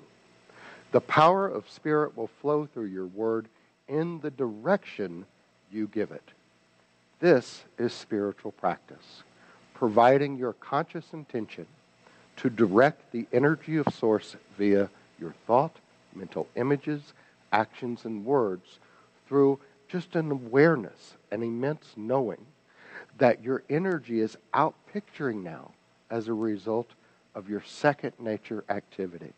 the 0.93 1.01
power 1.01 1.47
of 1.47 1.69
Spirit 1.69 2.17
will 2.17 2.31
flow 2.41 2.67
through 2.67 2.87
your 2.87 3.07
word 3.07 3.49
in 3.89 4.21
the 4.21 4.31
direction 4.31 5.27
you 5.71 5.89
give 5.89 6.13
it. 6.13 6.31
This 7.21 7.65
is 7.79 7.93
spiritual 7.93 8.53
practice, 8.53 9.23
providing 9.75 10.37
your 10.37 10.55
conscious 10.55 11.13
intention 11.13 11.67
to 12.37 12.51
direct 12.51 13.13
the 13.13 13.27
energy 13.33 13.77
of 13.77 13.87
Source 13.93 14.37
via 14.59 14.91
your 15.19 15.35
thought, 15.47 15.77
mental 16.15 16.49
images, 16.57 17.13
actions, 17.53 18.05
and 18.05 18.25
words 18.25 18.79
through 19.29 19.59
just 19.89 20.17
an 20.17 20.31
awareness, 20.31 21.15
an 21.31 21.43
immense 21.43 21.93
knowing 21.97 22.47
that 23.19 23.43
your 23.43 23.63
energy 23.71 24.21
is 24.21 24.37
out 24.53 24.75
picturing 24.93 25.43
now 25.43 25.71
as 26.11 26.29
a 26.29 26.35
result 26.35 26.91
of 27.35 27.49
your 27.49 27.63
second 27.63 28.13
nature 28.19 28.65
activity, 28.69 29.33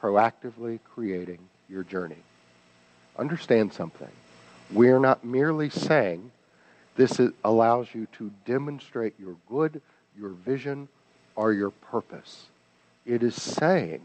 proactively 0.00 0.78
creating 0.94 1.38
your 1.68 1.84
journey. 1.84 2.22
Understand 3.18 3.72
something. 3.72 4.08
We're 4.72 4.98
not 4.98 5.24
merely 5.24 5.70
saying 5.70 6.30
this 6.96 7.20
allows 7.44 7.88
you 7.92 8.06
to 8.18 8.30
demonstrate 8.44 9.14
your 9.18 9.36
good, 9.48 9.80
your 10.16 10.30
vision, 10.30 10.88
or 11.36 11.52
your 11.52 11.70
purpose. 11.70 12.46
It 13.06 13.22
is 13.22 13.40
saying 13.40 14.00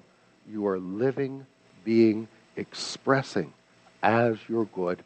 you 0.50 0.68
are 0.68 0.80
living, 0.80 1.46
being, 1.84 2.28
expressing 2.56 3.54
as 4.02 4.38
your 4.48 4.66
good 4.66 5.04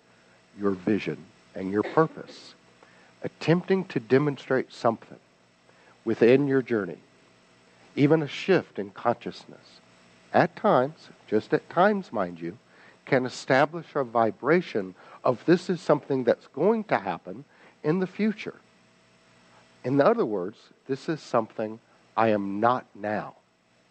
your 0.57 0.71
vision 0.71 1.17
and 1.55 1.71
your 1.71 1.83
purpose, 1.83 2.53
attempting 3.23 3.85
to 3.85 3.99
demonstrate 3.99 4.71
something 4.73 5.19
within 6.05 6.47
your 6.47 6.61
journey, 6.61 6.97
even 7.95 8.21
a 8.21 8.27
shift 8.27 8.79
in 8.79 8.89
consciousness, 8.91 9.79
at 10.33 10.55
times, 10.55 11.09
just 11.27 11.53
at 11.53 11.69
times, 11.69 12.11
mind 12.11 12.39
you, 12.39 12.57
can 13.05 13.25
establish 13.25 13.85
a 13.95 14.03
vibration 14.03 14.95
of 15.23 15.43
this 15.45 15.69
is 15.69 15.79
something 15.79 16.23
that's 16.23 16.47
going 16.47 16.83
to 16.85 16.97
happen 16.97 17.43
in 17.83 17.99
the 17.99 18.07
future. 18.07 18.55
In 19.83 20.01
other 20.01 20.25
words, 20.25 20.57
this 20.87 21.09
is 21.09 21.21
something 21.21 21.79
I 22.15 22.29
am 22.29 22.59
not 22.59 22.85
now 22.95 23.35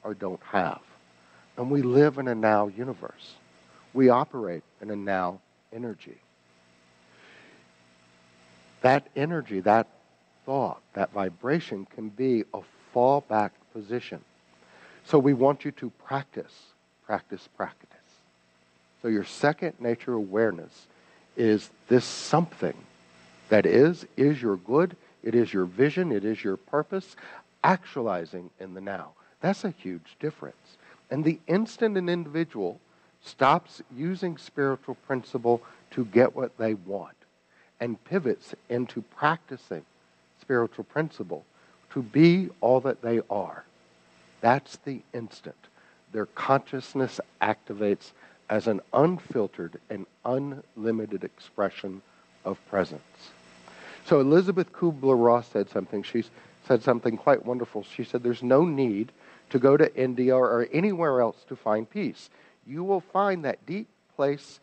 or 0.02 0.14
don't 0.14 0.42
have. 0.44 0.80
And 1.56 1.70
we 1.70 1.82
live 1.82 2.18
in 2.18 2.28
a 2.28 2.34
now 2.34 2.68
universe. 2.68 3.34
We 3.92 4.08
operate 4.08 4.62
in 4.80 4.90
a 4.90 4.96
now 4.96 5.40
energy 5.72 6.18
that 8.82 9.06
energy, 9.16 9.60
that 9.60 9.86
thought, 10.44 10.80
that 10.94 11.12
vibration 11.12 11.86
can 11.94 12.08
be 12.10 12.44
a 12.52 12.60
fallback 12.94 13.50
position. 13.72 14.20
So 15.04 15.18
we 15.18 15.32
want 15.32 15.64
you 15.64 15.70
to 15.72 15.90
practice, 16.04 16.52
practice, 17.06 17.48
practice. 17.56 17.88
So 19.00 19.08
your 19.08 19.24
second 19.24 19.74
nature 19.80 20.12
awareness 20.12 20.86
is 21.36 21.70
this 21.88 22.04
something 22.04 22.74
that 23.48 23.66
is, 23.66 24.06
is 24.16 24.40
your 24.42 24.56
good, 24.56 24.96
it 25.22 25.34
is 25.34 25.52
your 25.52 25.64
vision, 25.64 26.12
it 26.12 26.24
is 26.24 26.44
your 26.44 26.56
purpose, 26.56 27.16
actualizing 27.64 28.50
in 28.61 28.75
the 28.75 28.81
now. 28.81 29.12
That's 29.40 29.64
a 29.64 29.71
huge 29.71 30.16
difference. 30.21 30.76
And 31.11 31.25
the 31.25 31.38
instant 31.47 31.97
an 31.97 32.09
individual 32.09 32.81
stops 33.23 33.83
using 33.95 34.37
spiritual 34.37 34.95
principle 35.07 35.62
to 35.90 36.04
get 36.07 36.35
what 36.35 36.57
they 36.59 36.75
want, 36.75 37.16
and 37.81 38.02
pivots 38.04 38.54
into 38.69 39.02
practicing 39.02 39.85
spiritual 40.40 40.85
principle 40.85 41.45
to 41.90 42.02
be 42.02 42.49
all 42.61 42.81
that 42.81 43.02
they 43.02 43.21
are. 43.31 43.64
That's 44.40 44.78
the 44.78 45.02
instant. 45.12 45.54
Their 46.12 46.26
consciousness 46.26 47.21
activates 47.40 48.12
as 48.49 48.66
an 48.66 48.81
unfiltered 48.92 49.78
and 49.88 50.07
unlimited 50.25 51.25
expression 51.25 52.02
of 52.45 52.59
presence. 52.69 53.02
So 54.04 54.21
Elisabeth 54.21 54.73
Kubler-Ross 54.73 55.49
said 55.49 55.71
something. 55.71 56.02
She 56.02 56.25
said 56.72 56.82
something 56.82 57.18
quite 57.18 57.44
wonderful. 57.44 57.82
She 57.82 58.02
said, 58.02 58.22
"There's 58.22 58.42
no 58.42 58.64
need 58.64 59.12
to 59.50 59.58
go 59.58 59.76
to 59.76 59.94
India 59.94 60.34
or 60.34 60.66
anywhere 60.72 61.20
else 61.20 61.44
to 61.48 61.54
find 61.54 61.88
peace. 61.88 62.30
You 62.66 62.82
will 62.82 63.02
find 63.02 63.44
that 63.44 63.66
deep 63.66 63.88
place 64.16 64.58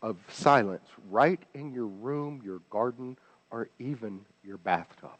of 0.00 0.16
silence 0.28 0.88
right 1.10 1.40
in 1.54 1.72
your 1.72 1.86
room, 1.86 2.40
your 2.44 2.60
garden, 2.70 3.16
or 3.50 3.68
even 3.80 4.24
your 4.44 4.58
bathtub. 4.58 5.18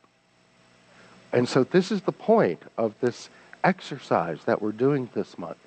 And 1.32 1.48
so, 1.48 1.64
this 1.64 1.90
is 1.90 2.02
the 2.02 2.12
point 2.12 2.62
of 2.76 2.94
this 3.00 3.28
exercise 3.64 4.44
that 4.44 4.62
we're 4.62 4.70
doing 4.70 5.10
this 5.14 5.36
month 5.38 5.58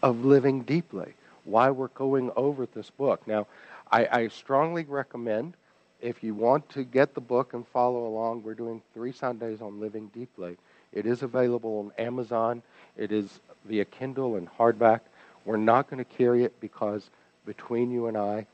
of 0.00 0.24
living 0.24 0.62
deeply, 0.62 1.14
why 1.42 1.72
we're 1.72 1.88
going 1.88 2.30
over 2.36 2.66
this 2.66 2.90
book. 2.90 3.26
Now, 3.26 3.48
I, 3.90 4.06
I 4.06 4.28
strongly 4.28 4.84
recommend 4.84 5.54
if 6.02 6.22
you 6.22 6.34
want 6.34 6.68
to 6.70 6.84
get 6.84 7.14
the 7.14 7.20
book 7.20 7.54
and 7.54 7.66
follow 7.68 8.06
along, 8.06 8.42
we're 8.42 8.54
doing 8.54 8.82
three 8.94 9.12
Sundays 9.12 9.60
on 9.60 9.80
living 9.80 10.10
deeply. 10.14 10.56
It 10.92 11.06
is 11.06 11.22
available 11.22 11.78
on 11.78 12.04
Amazon. 12.04 12.62
It 12.96 13.12
is 13.12 13.40
via 13.64 13.84
Kindle 13.84 14.36
and 14.36 14.48
hardback. 14.48 15.00
We're 15.44 15.56
not 15.56 15.88
going 15.88 16.04
to 16.04 16.10
carry 16.16 16.44
it 16.44 16.60
because 16.60 17.08
between 17.46 17.90
you 17.90 18.06
and 18.06 18.16
I, 18.16 18.46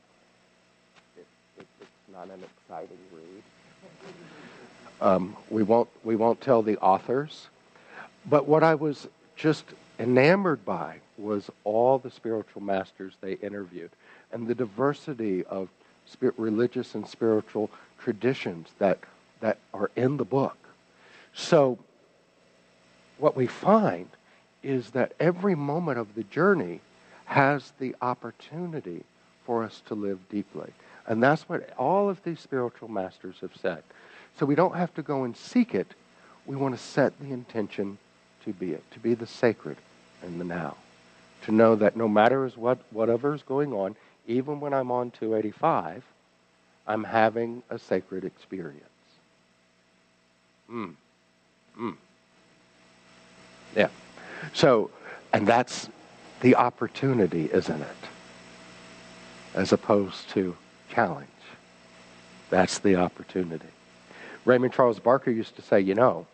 it's 1.57 1.67
not 2.11 2.29
an 2.29 2.43
exciting 2.43 2.97
read. 3.13 3.43
Um, 4.99 5.35
we 5.49 5.63
won't 5.63 5.89
we 6.03 6.15
won't 6.15 6.41
tell 6.41 6.63
the 6.63 6.77
authors, 6.77 7.47
but 8.25 8.47
what 8.47 8.63
I 8.63 8.75
was 8.75 9.07
just 9.35 9.65
enamored 9.99 10.65
by 10.65 10.97
was 11.17 11.49
all 11.63 11.99
the 11.99 12.09
spiritual 12.09 12.61
masters 12.61 13.13
they 13.21 13.33
interviewed 13.33 13.91
and 14.31 14.47
the 14.47 14.55
diversity 14.55 15.43
of 15.45 15.69
religious 16.37 16.95
and 16.95 17.07
spiritual 17.07 17.69
traditions 17.99 18.69
that 18.79 18.99
that 19.39 19.57
are 19.73 19.91
in 19.95 20.17
the 20.17 20.25
book. 20.25 20.57
So 21.33 21.77
what 23.17 23.35
we 23.35 23.47
find 23.47 24.09
is 24.63 24.91
that 24.91 25.13
every 25.19 25.55
moment 25.55 25.99
of 25.99 26.15
the 26.15 26.23
journey 26.23 26.81
has 27.25 27.73
the 27.79 27.95
opportunity 28.01 29.03
for 29.45 29.63
us 29.63 29.81
to 29.87 29.95
live 29.95 30.19
deeply. 30.29 30.71
And 31.05 31.21
that's 31.21 31.47
what 31.47 31.69
all 31.77 32.09
of 32.09 32.23
these 32.23 32.39
spiritual 32.39 32.89
masters 32.89 33.35
have 33.41 33.55
said. 33.55 33.83
So 34.37 34.45
we 34.45 34.55
don't 34.55 34.75
have 34.75 34.93
to 34.95 35.01
go 35.01 35.23
and 35.23 35.35
seek 35.35 35.73
it. 35.73 35.87
We 36.45 36.55
want 36.55 36.75
to 36.75 36.81
set 36.81 37.17
the 37.19 37.31
intention 37.31 37.97
to 38.45 38.53
be 38.53 38.71
it, 38.71 38.83
to 38.91 38.99
be 38.99 39.13
the 39.13 39.27
sacred 39.27 39.77
in 40.23 40.37
the 40.37 40.45
now. 40.45 40.75
To 41.43 41.51
know 41.51 41.75
that 41.75 41.95
no 41.95 42.07
matter 42.07 42.47
what, 42.49 42.79
whatever 42.91 43.33
is 43.33 43.43
going 43.43 43.71
on, 43.73 43.95
even 44.27 44.59
when 44.59 44.73
I'm 44.73 44.91
on 44.91 45.11
285, 45.11 46.03
I'm 46.85 47.03
having 47.03 47.63
a 47.69 47.79
sacred 47.79 48.25
experience. 48.25 48.83
Mm. 50.69 50.93
Mm. 51.79 51.95
Yeah. 53.75 53.87
So, 54.53 54.91
and 55.33 55.47
that's 55.47 55.89
the 56.41 56.55
opportunity, 56.55 57.49
isn't 57.51 57.81
it? 57.81 57.87
As 59.55 59.71
opposed 59.71 60.29
to 60.31 60.55
challenge. 60.89 61.27
That's 62.49 62.79
the 62.79 62.95
opportunity. 62.95 63.65
Raymond 64.45 64.73
Charles 64.73 64.99
Barker 64.99 65.31
used 65.31 65.55
to 65.55 65.61
say, 65.61 65.81
you 65.81 65.95
know, 65.95 66.25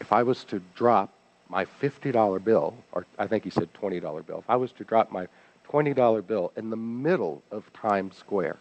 if 0.00 0.12
if 0.12 0.12
I 0.12 0.24
was 0.24 0.44
to 0.44 0.60
drop 0.74 1.10
my 1.48 1.64
$50 1.64 2.44
bill, 2.44 2.74
or 2.92 3.06
I 3.18 3.26
think 3.26 3.44
he 3.44 3.50
said 3.50 3.72
$20 3.74 4.26
bill, 4.26 4.38
if 4.38 4.50
I 4.50 4.56
was 4.56 4.72
to 4.72 4.84
drop 4.84 5.10
my 5.12 5.26
$20 5.72 6.26
bill 6.26 6.52
in 6.56 6.70
the 6.70 6.76
middle 6.76 7.42
of 7.50 7.72
Times 7.72 8.16
Square 8.16 8.58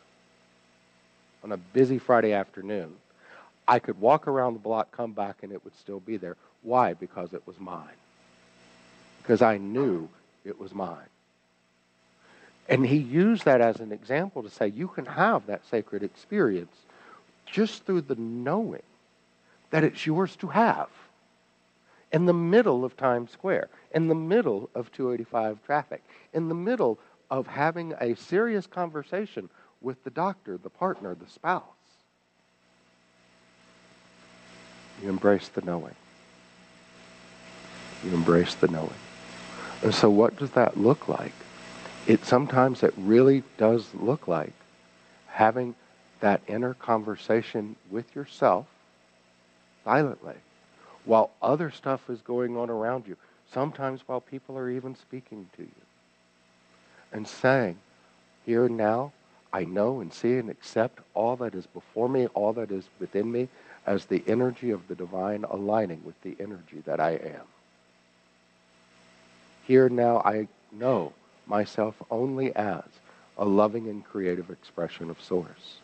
on 1.44 1.52
a 1.52 1.58
busy 1.58 1.98
Friday 1.98 2.34
afternoon, 2.34 2.94
I 3.68 3.80
could 3.80 4.00
walk 4.00 4.28
around 4.28 4.54
the 4.54 4.60
block, 4.60 4.92
come 4.92 5.12
back, 5.12 5.38
and 5.44 5.52
it 5.52 5.64
would 5.64 5.76
still 5.78 6.00
be 6.00 6.18
there. 6.18 6.38
Why? 6.62 6.94
Because 6.94 7.34
it 7.34 7.46
was 7.46 7.60
mine. 7.60 7.88
Because 9.22 9.42
I 9.42 9.58
knew 9.58 10.08
it 10.46 10.60
was 10.60 10.74
mine. 10.74 10.98
And 12.70 12.86
he 12.86 12.98
used 12.98 13.44
that 13.46 13.60
as 13.60 13.80
an 13.80 13.92
example 13.92 14.44
to 14.44 14.50
say 14.50 14.68
you 14.68 14.88
can 14.88 15.06
have 15.06 15.46
that 15.48 15.66
sacred 15.70 16.04
experience 16.04 16.76
just 17.46 17.86
through 17.86 18.02
the 18.02 18.16
knowing 18.16 18.84
that 19.72 19.84
it's 19.84 20.06
yours 20.06 20.36
to 20.38 20.48
have 20.48 20.88
in 22.12 22.26
the 22.26 22.34
middle 22.34 22.84
of 22.84 22.98
Times 22.98 23.32
Square, 23.32 23.70
in 23.94 24.08
the 24.08 24.16
middle 24.16 24.70
of 24.76 24.92
285 24.92 25.64
traffic, 25.66 26.04
in 26.34 26.50
the 26.50 26.56
middle 26.56 27.00
of 27.30 27.48
having 27.48 27.94
a 28.00 28.16
serious 28.16 28.68
conversation 28.68 29.50
with 29.80 30.04
the 30.04 30.10
doctor, 30.10 30.58
the 30.58 30.70
partner, 30.70 31.16
the 31.16 31.30
spouse. 31.30 31.64
You 35.02 35.10
embrace 35.10 35.48
the 35.48 35.62
knowing. 35.62 35.96
You 38.04 38.14
embrace 38.14 38.56
the 38.56 38.68
knowing. 38.68 38.90
And 39.82 39.94
so 39.96 40.10
what 40.10 40.36
does 40.36 40.52
that 40.52 40.78
look 40.78 41.08
like? 41.08 41.34
It 42.08 42.26
sometimes 42.26 42.84
it 42.84 42.94
really 42.98 43.44
does 43.58 43.88
look 43.96 44.28
like 44.28 44.54
having 45.28 45.76
that 46.20 46.42
inner 46.48 46.74
conversation 46.76 47.76
with 47.90 48.14
yourself 48.16 48.68
silently 49.84 50.36
while 51.06 51.32
other 51.42 51.72
stuff 51.72 52.10
is 52.10 52.22
going 52.22 52.58
on 52.58 52.70
around 52.70 53.08
you, 53.08 53.18
sometimes 53.52 54.02
while 54.06 54.22
people 54.22 54.58
are 54.58 54.70
even 54.70 54.96
speaking 54.96 55.50
to 55.58 55.64
you, 55.64 55.70
and 57.12 57.28
saying, 57.28 57.78
Here 58.46 58.66
and 58.66 58.78
now, 58.78 59.12
I 59.54 59.66
know 59.66 60.00
and 60.00 60.14
see 60.14 60.38
and 60.38 60.50
accept 60.50 61.00
all 61.14 61.36
that 61.38 61.56
is 61.56 61.66
before 61.68 62.08
me, 62.08 62.28
all 62.28 62.54
that 62.54 62.72
is 62.72 62.86
within 63.00 63.32
me, 63.32 63.50
as 63.86 64.06
the 64.06 64.24
energy 64.28 64.72
of 64.72 64.88
the 64.88 64.96
divine 64.96 65.44
aligning 65.44 66.02
with 66.06 66.20
the 66.22 66.38
energy 66.40 66.82
that 66.86 67.00
I 67.00 67.12
am. 67.12 67.46
Here 69.66 69.88
and 69.88 69.96
now, 69.96 70.20
I 70.20 70.48
know 70.72 71.14
myself 71.48 71.96
only 72.10 72.56
as 72.56 72.84
a 73.38 73.46
loving 73.46 73.90
and 73.90 74.06
creative 74.06 74.50
expression 74.50 75.10
of 75.10 75.22
Source. 75.22 75.78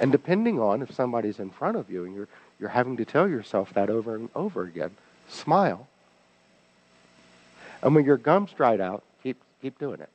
And 0.00 0.10
depending 0.10 0.58
on 0.58 0.82
if 0.82 0.92
somebody's 0.92 1.38
in 1.38 1.50
front 1.50 1.76
of 1.76 1.90
you 1.90 2.04
and 2.04 2.14
you're 2.14 2.28
you're 2.64 2.70
having 2.70 2.96
to 2.96 3.04
tell 3.04 3.28
yourself 3.28 3.74
that 3.74 3.90
over 3.90 4.14
and 4.14 4.30
over 4.34 4.62
again. 4.62 4.90
Smile. 5.28 5.86
And 7.82 7.94
when 7.94 8.06
your 8.06 8.16
gums 8.16 8.52
dried 8.52 8.80
out, 8.80 9.02
keep, 9.22 9.36
keep 9.60 9.78
doing 9.78 10.00
it. 10.00 10.08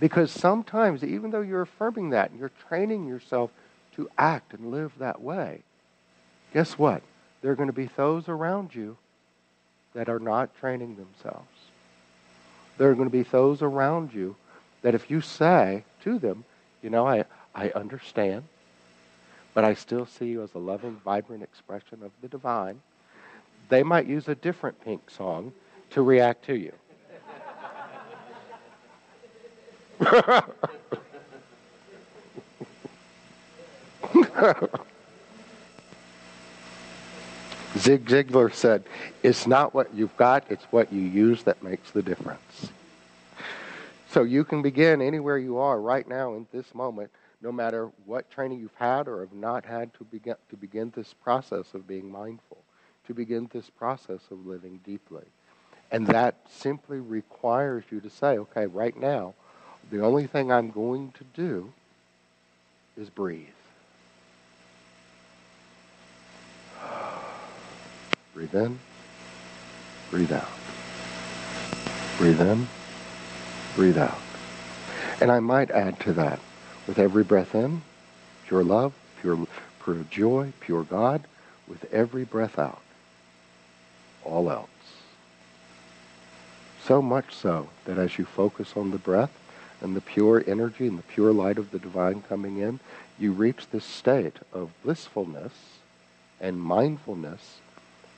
Because 0.00 0.30
sometimes, 0.30 1.04
even 1.04 1.32
though 1.32 1.42
you're 1.42 1.60
affirming 1.60 2.10
that 2.10 2.30
and 2.30 2.40
you're 2.40 2.50
training 2.66 3.06
yourself 3.06 3.50
to 3.96 4.08
act 4.16 4.54
and 4.54 4.70
live 4.70 4.92
that 4.98 5.20
way, 5.20 5.60
guess 6.54 6.78
what? 6.78 7.02
There 7.42 7.52
are 7.52 7.54
going 7.54 7.68
to 7.68 7.74
be 7.74 7.90
those 7.94 8.26
around 8.26 8.74
you 8.74 8.96
that 9.92 10.08
are 10.08 10.18
not 10.18 10.56
training 10.56 10.96
themselves. 10.96 11.46
There 12.78 12.90
are 12.90 12.94
going 12.94 13.10
to 13.10 13.12
be 13.12 13.24
those 13.24 13.60
around 13.60 14.14
you 14.14 14.36
that 14.80 14.94
if 14.94 15.10
you 15.10 15.20
say 15.20 15.84
to 16.04 16.18
them, 16.18 16.44
you 16.82 16.88
know, 16.88 17.06
I, 17.06 17.26
I 17.54 17.68
understand, 17.72 18.44
but 19.54 19.64
I 19.64 19.74
still 19.74 20.06
see 20.06 20.26
you 20.26 20.42
as 20.42 20.54
a 20.54 20.58
loving, 20.58 21.00
vibrant 21.04 21.42
expression 21.42 22.02
of 22.02 22.10
the 22.20 22.28
divine. 22.28 22.80
They 23.68 23.82
might 23.82 24.06
use 24.06 24.28
a 24.28 24.34
different 24.34 24.80
pink 24.84 25.10
song 25.10 25.52
to 25.90 26.02
react 26.02 26.44
to 26.46 26.54
you. 26.54 26.72
Zig 37.78 38.06
Ziglar 38.06 38.52
said, 38.52 38.84
It's 39.22 39.46
not 39.46 39.74
what 39.74 39.94
you've 39.94 40.16
got, 40.16 40.44
it's 40.48 40.64
what 40.64 40.92
you 40.92 41.02
use 41.02 41.42
that 41.44 41.62
makes 41.62 41.90
the 41.90 42.02
difference. 42.02 42.70
So 44.10 44.24
you 44.24 44.44
can 44.44 44.60
begin 44.60 45.00
anywhere 45.00 45.38
you 45.38 45.58
are 45.58 45.80
right 45.80 46.06
now 46.06 46.34
in 46.34 46.46
this 46.52 46.74
moment 46.74 47.10
no 47.42 47.50
matter 47.50 47.90
what 48.06 48.30
training 48.30 48.60
you've 48.60 48.74
had 48.76 49.08
or 49.08 49.20
have 49.20 49.32
not 49.32 49.64
had 49.64 49.92
to 49.94 50.04
begin, 50.04 50.36
to 50.48 50.56
begin 50.56 50.92
this 50.94 51.12
process 51.12 51.74
of 51.74 51.88
being 51.88 52.10
mindful, 52.10 52.58
to 53.06 53.14
begin 53.14 53.50
this 53.52 53.68
process 53.68 54.20
of 54.30 54.46
living 54.46 54.78
deeply. 54.84 55.24
And 55.90 56.06
that 56.06 56.36
simply 56.48 57.00
requires 57.00 57.84
you 57.90 58.00
to 58.00 58.08
say, 58.08 58.38
okay, 58.38 58.66
right 58.66 58.96
now, 58.96 59.34
the 59.90 60.00
only 60.00 60.26
thing 60.26 60.52
I'm 60.52 60.70
going 60.70 61.12
to 61.18 61.24
do 61.34 61.72
is 62.96 63.10
breathe. 63.10 63.48
Breathe 68.34 68.54
in, 68.54 68.78
breathe 70.10 70.32
out. 70.32 70.48
Breathe 72.16 72.40
in, 72.40 72.66
breathe 73.74 73.98
out. 73.98 74.18
And 75.20 75.30
I 75.30 75.40
might 75.40 75.70
add 75.70 76.00
to 76.00 76.14
that 76.14 76.40
with 76.92 76.98
every 76.98 77.24
breath 77.24 77.54
in, 77.54 77.80
pure 78.46 78.62
love, 78.62 78.92
pure, 79.22 79.46
pure 79.82 80.04
joy, 80.10 80.52
pure 80.60 80.82
God. 80.82 81.22
With 81.66 81.90
every 81.90 82.24
breath 82.24 82.58
out, 82.58 82.82
all 84.24 84.50
else. 84.50 84.68
So 86.84 87.00
much 87.00 87.34
so 87.34 87.70
that 87.86 87.96
as 87.96 88.18
you 88.18 88.26
focus 88.26 88.74
on 88.76 88.90
the 88.90 88.98
breath 88.98 89.30
and 89.80 89.96
the 89.96 90.02
pure 90.02 90.44
energy 90.46 90.86
and 90.86 90.98
the 90.98 91.02
pure 91.04 91.32
light 91.32 91.56
of 91.56 91.70
the 91.70 91.78
divine 91.78 92.20
coming 92.28 92.58
in, 92.58 92.78
you 93.18 93.32
reach 93.32 93.68
this 93.70 93.86
state 93.86 94.36
of 94.52 94.70
blissfulness 94.84 95.54
and 96.42 96.60
mindfulness 96.60 97.60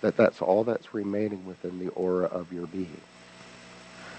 that 0.01 0.17
that's 0.17 0.43
all 0.43 0.65
that's 0.65 0.93
remaining 0.93 1.47
within 1.47 1.79
the 1.79 1.91
aura 1.91 2.27
of 2.27 2.53
your 2.53 2.67
being. 2.67 3.01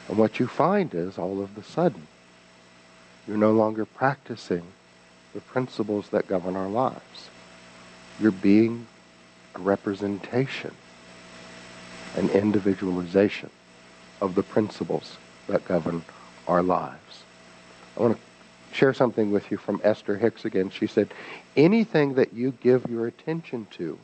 And 0.08 0.18
what 0.18 0.40
you 0.40 0.48
find 0.48 0.94
is 0.94 1.18
all 1.18 1.42
of 1.42 1.56
the 1.56 1.64
sudden, 1.64 2.08
you're 3.28 3.38
no 3.38 3.52
longer 3.52 3.86
practicing 3.86 4.64
the 5.34 5.42
principles 5.42 6.10
that 6.10 6.28
govern 6.28 6.56
our 6.56 6.68
lives. 6.68 7.30
You're 8.20 8.32
being 8.32 8.88
a 9.56 9.60
representation, 9.60 10.74
an 12.16 12.30
individualization 12.30 13.50
of 14.22 14.36
the 14.36 14.44
principles 14.44 15.18
that 15.48 15.66
govern 15.66 16.04
our 16.48 16.64
lives. 16.64 17.24
I 17.98 18.02
want 18.02 18.18
to 18.18 18.76
share 18.76 18.94
something 18.94 19.32
with 19.32 19.52
you 19.52 19.58
from 19.58 19.82
Esther 19.84 20.18
Hicks 20.18 20.46
again. 20.46 20.70
She 20.70 20.88
said, 20.88 21.14
Anything 21.56 22.16
that 22.16 22.34
you 22.34 22.52
give 22.62 22.86
your 22.90 23.08
attention 23.08 23.68
to 23.72 23.98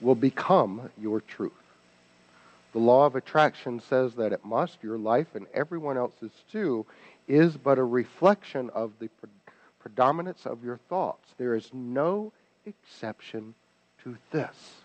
will 0.00 0.14
become 0.14 0.90
your 1.00 1.20
truth. 1.20 1.52
The 2.72 2.80
law 2.80 3.06
of 3.06 3.14
attraction 3.14 3.80
says 3.80 4.14
that 4.14 4.32
it 4.32 4.44
must, 4.44 4.82
your 4.82 4.98
life 4.98 5.34
and 5.34 5.46
everyone 5.54 5.96
else's 5.96 6.32
too, 6.50 6.84
is 7.28 7.56
but 7.56 7.78
a 7.78 7.84
reflection 7.84 8.70
of 8.70 8.92
the 8.98 9.08
pre- 9.08 9.30
predominance 9.78 10.46
of 10.46 10.64
your 10.64 10.78
thoughts. 10.88 11.34
There 11.38 11.54
is 11.54 11.70
no 11.72 12.32
exception 12.66 13.54
to 14.02 14.16
this. 14.30 14.82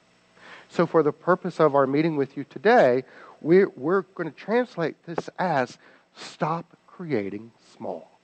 So, 0.69 0.85
for 0.85 1.03
the 1.03 1.11
purpose 1.11 1.59
of 1.59 1.75
our 1.75 1.87
meeting 1.87 2.15
with 2.15 2.37
you 2.37 2.43
today, 2.43 3.03
we're, 3.41 3.69
we're 3.75 4.01
going 4.01 4.29
to 4.29 4.35
translate 4.35 4.95
this 5.05 5.29
as 5.39 5.77
stop 6.15 6.77
creating 6.85 7.51
small. 7.75 8.19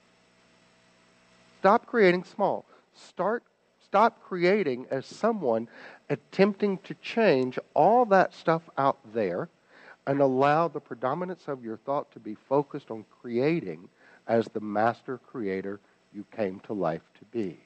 Stop 1.59 1.85
creating 1.87 2.23
small. 2.23 2.65
Start, 2.93 3.43
stop 3.83 4.21
creating 4.21 4.85
as 4.91 5.05
someone 5.05 5.67
attempting 6.09 6.77
to 6.79 6.93
change 6.95 7.57
all 7.73 8.05
that 8.05 8.33
stuff 8.33 8.61
out 8.77 8.97
there 9.13 9.49
and 10.05 10.21
allow 10.21 10.67
the 10.67 10.79
predominance 10.79 11.47
of 11.47 11.63
your 11.63 11.77
thought 11.77 12.11
to 12.11 12.19
be 12.19 12.35
focused 12.35 12.91
on 12.91 13.05
creating 13.21 13.89
as 14.27 14.45
the 14.47 14.59
master 14.59 15.17
creator 15.17 15.79
you 16.13 16.25
came 16.35 16.59
to 16.61 16.73
life 16.73 17.01
to 17.19 17.25
be. 17.25 17.57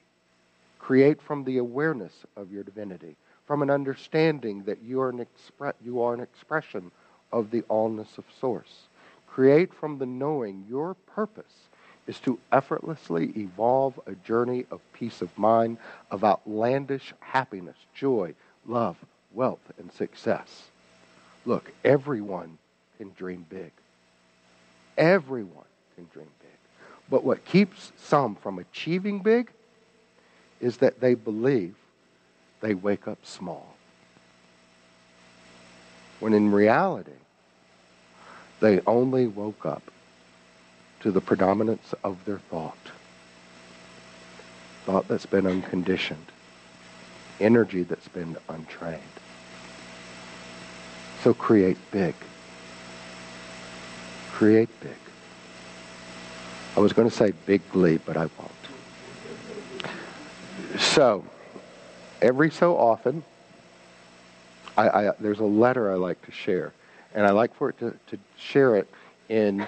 Create 0.78 1.20
from 1.20 1.44
the 1.44 1.58
awareness 1.58 2.24
of 2.36 2.50
your 2.52 2.62
divinity, 2.64 3.16
from 3.46 3.62
an 3.62 3.70
understanding 3.70 4.62
that 4.64 4.82
you 4.82 5.00
are 5.00 5.10
an, 5.10 5.24
expre- 5.24 5.74
you 5.84 6.00
are 6.02 6.14
an 6.14 6.20
expression 6.20 6.90
of 7.32 7.50
the 7.50 7.62
allness 7.62 8.18
of 8.18 8.24
Source. 8.40 8.88
Create 9.28 9.72
from 9.72 9.98
the 9.98 10.06
knowing 10.06 10.64
your 10.68 10.94
purpose 10.94 11.68
is 12.06 12.18
to 12.20 12.38
effortlessly 12.50 13.32
evolve 13.36 13.98
a 14.06 14.14
journey 14.16 14.66
of 14.70 14.80
peace 14.92 15.22
of 15.22 15.36
mind, 15.38 15.78
of 16.10 16.24
outlandish 16.24 17.14
happiness, 17.20 17.76
joy, 17.94 18.34
love, 18.66 18.96
wealth, 19.32 19.72
and 19.78 19.92
success. 19.92 20.68
Look, 21.44 21.72
everyone 21.84 22.58
can 22.98 23.12
dream 23.16 23.46
big. 23.48 23.70
Everyone 24.98 25.64
can 25.94 26.08
dream 26.12 26.30
but 27.10 27.24
what 27.24 27.44
keeps 27.44 27.92
some 27.96 28.36
from 28.36 28.58
achieving 28.58 29.18
big 29.20 29.50
is 30.60 30.76
that 30.78 31.00
they 31.00 31.14
believe 31.14 31.74
they 32.60 32.74
wake 32.74 33.08
up 33.08 33.18
small. 33.24 33.74
when 36.20 36.34
in 36.34 36.52
reality, 36.52 37.10
they 38.60 38.80
only 38.86 39.26
woke 39.26 39.64
up 39.64 39.82
to 41.00 41.10
the 41.10 41.20
predominance 41.20 41.94
of 42.04 42.22
their 42.26 42.38
thought. 42.38 42.76
Thought 44.84 45.08
that's 45.08 45.26
been 45.26 45.46
unconditioned. 45.46 46.26
Energy 47.40 47.82
that's 47.82 48.08
been 48.08 48.36
untrained. 48.50 49.00
So 51.24 51.32
create 51.32 51.78
big. 51.90 52.14
Create 54.32 54.68
big. 54.80 55.09
I 56.80 56.82
was 56.82 56.94
going 56.94 57.10
to 57.10 57.14
say 57.14 57.34
big 57.44 57.60
glee, 57.72 57.98
but 57.98 58.16
I 58.16 58.30
won't. 58.38 58.50
So, 60.78 61.22
every 62.22 62.50
so 62.50 62.74
often, 62.74 63.22
I, 64.78 64.88
I, 64.88 65.12
there's 65.20 65.40
a 65.40 65.44
letter 65.44 65.92
I 65.92 65.96
like 65.96 66.24
to 66.24 66.32
share, 66.32 66.72
and 67.14 67.26
I 67.26 67.32
like 67.32 67.54
for 67.54 67.68
it 67.68 67.78
to, 67.80 67.94
to 68.06 68.18
share 68.38 68.76
it 68.76 68.88
in 69.28 69.66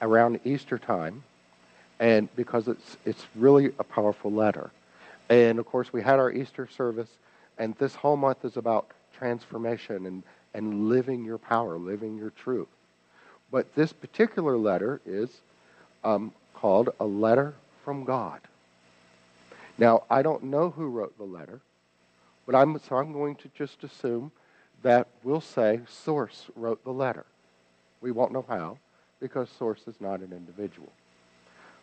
around 0.00 0.38
Easter 0.44 0.78
time, 0.78 1.24
and 1.98 2.28
because 2.36 2.68
it's 2.68 2.96
it's 3.04 3.26
really 3.34 3.72
a 3.80 3.84
powerful 3.84 4.30
letter. 4.30 4.70
And 5.28 5.58
of 5.58 5.66
course, 5.66 5.92
we 5.92 6.02
had 6.02 6.20
our 6.20 6.30
Easter 6.30 6.68
service, 6.68 7.10
and 7.58 7.74
this 7.78 7.96
whole 7.96 8.16
month 8.16 8.44
is 8.44 8.56
about 8.56 8.86
transformation 9.18 10.06
and 10.06 10.22
and 10.54 10.88
living 10.88 11.24
your 11.24 11.38
power, 11.38 11.78
living 11.78 12.16
your 12.16 12.30
truth. 12.30 12.68
But 13.50 13.74
this 13.74 13.92
particular 13.92 14.56
letter 14.56 15.00
is 15.04 15.40
um, 16.06 16.32
called 16.54 16.90
a 17.00 17.04
letter 17.04 17.52
from 17.84 18.04
God. 18.04 18.40
Now, 19.76 20.04
I 20.08 20.22
don't 20.22 20.44
know 20.44 20.70
who 20.70 20.88
wrote 20.88 21.18
the 21.18 21.24
letter, 21.24 21.60
but 22.46 22.54
I'm, 22.54 22.78
so 22.78 22.96
I'm 22.96 23.12
going 23.12 23.34
to 23.36 23.50
just 23.58 23.82
assume 23.82 24.30
that 24.82 25.08
we'll 25.24 25.40
say 25.40 25.80
Source 25.88 26.46
wrote 26.54 26.82
the 26.84 26.92
letter. 26.92 27.26
We 28.00 28.12
won't 28.12 28.32
know 28.32 28.44
how 28.48 28.78
because 29.18 29.50
Source 29.50 29.82
is 29.88 30.00
not 30.00 30.20
an 30.20 30.32
individual. 30.32 30.92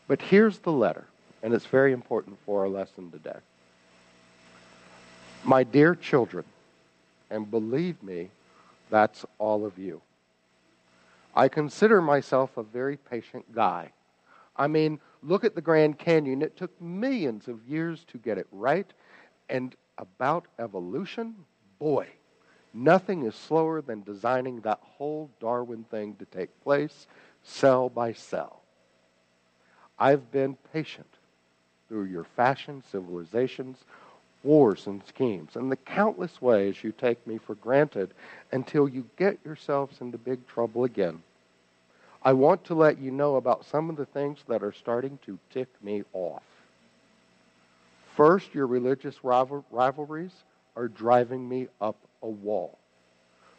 But 0.07 0.21
here's 0.21 0.59
the 0.59 0.71
letter, 0.71 1.05
and 1.43 1.53
it's 1.53 1.65
very 1.65 1.91
important 1.91 2.37
for 2.45 2.61
our 2.61 2.69
lesson 2.69 3.11
today. 3.11 3.39
My 5.43 5.63
dear 5.63 5.95
children, 5.95 6.45
and 7.29 7.51
believe 7.51 8.01
me, 8.01 8.29
that's 8.89 9.25
all 9.37 9.65
of 9.65 9.77
you. 9.77 10.01
I 11.35 11.49
consider 11.49 12.01
myself 12.01 12.55
a 12.55 12.63
very 12.63 12.95
patient 12.95 13.53
guy. 13.53 13.91
I 14.55 14.67
mean, 14.67 14.99
look 15.21 15.43
at 15.43 15.55
the 15.55 15.61
Grand 15.61 15.97
Canyon. 15.97 16.41
It 16.41 16.57
took 16.57 16.79
millions 16.81 17.47
of 17.47 17.63
years 17.67 18.03
to 18.11 18.17
get 18.17 18.37
it 18.37 18.47
right. 18.51 18.91
And 19.49 19.75
about 19.97 20.45
evolution, 20.59 21.35
boy, 21.79 22.07
nothing 22.73 23.23
is 23.23 23.35
slower 23.35 23.81
than 23.81 24.03
designing 24.03 24.61
that 24.61 24.79
whole 24.81 25.29
Darwin 25.39 25.85
thing 25.85 26.15
to 26.15 26.25
take 26.25 26.61
place 26.63 27.07
cell 27.43 27.89
by 27.89 28.13
cell. 28.13 28.61
I've 29.99 30.31
been 30.31 30.57
patient 30.71 31.07
through 31.87 32.05
your 32.05 32.23
fashion, 32.23 32.83
civilizations, 32.91 33.77
wars, 34.43 34.87
and 34.87 35.01
schemes, 35.07 35.55
and 35.55 35.71
the 35.71 35.77
countless 35.77 36.41
ways 36.41 36.83
you 36.83 36.91
take 36.91 37.25
me 37.27 37.37
for 37.37 37.55
granted 37.55 38.13
until 38.51 38.89
you 38.89 39.07
get 39.17 39.37
yourselves 39.45 40.01
into 40.01 40.17
big 40.17 40.45
trouble 40.47 40.83
again. 40.83 41.21
I 42.25 42.33
want 42.33 42.63
to 42.65 42.73
let 42.73 42.99
you 42.99 43.11
know 43.11 43.35
about 43.35 43.65
some 43.65 43.89
of 43.89 43.97
the 43.97 44.05
things 44.05 44.39
that 44.47 44.63
are 44.63 44.71
starting 44.71 45.19
to 45.25 45.37
tick 45.49 45.67
me 45.81 46.03
off. 46.13 46.43
First, 48.15 48.53
your 48.53 48.67
religious 48.67 49.23
rival- 49.23 49.65
rivalries 49.71 50.31
are 50.75 50.87
driving 50.87 51.47
me 51.47 51.67
up 51.81 51.97
a 52.21 52.29
wall. 52.29 52.77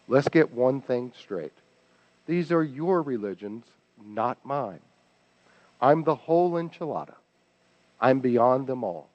Let's 0.08 0.28
get 0.28 0.52
one 0.52 0.80
thing 0.80 1.12
straight. 1.18 1.52
These 2.26 2.52
are 2.52 2.62
your 2.62 3.02
religions, 3.02 3.66
not 4.02 4.38
mine. 4.44 4.80
I'm 5.80 6.04
the 6.04 6.14
whole 6.14 6.52
enchilada. 6.52 7.14
I'm 8.00 8.20
beyond 8.20 8.66
them 8.66 8.82
all. 8.82 9.08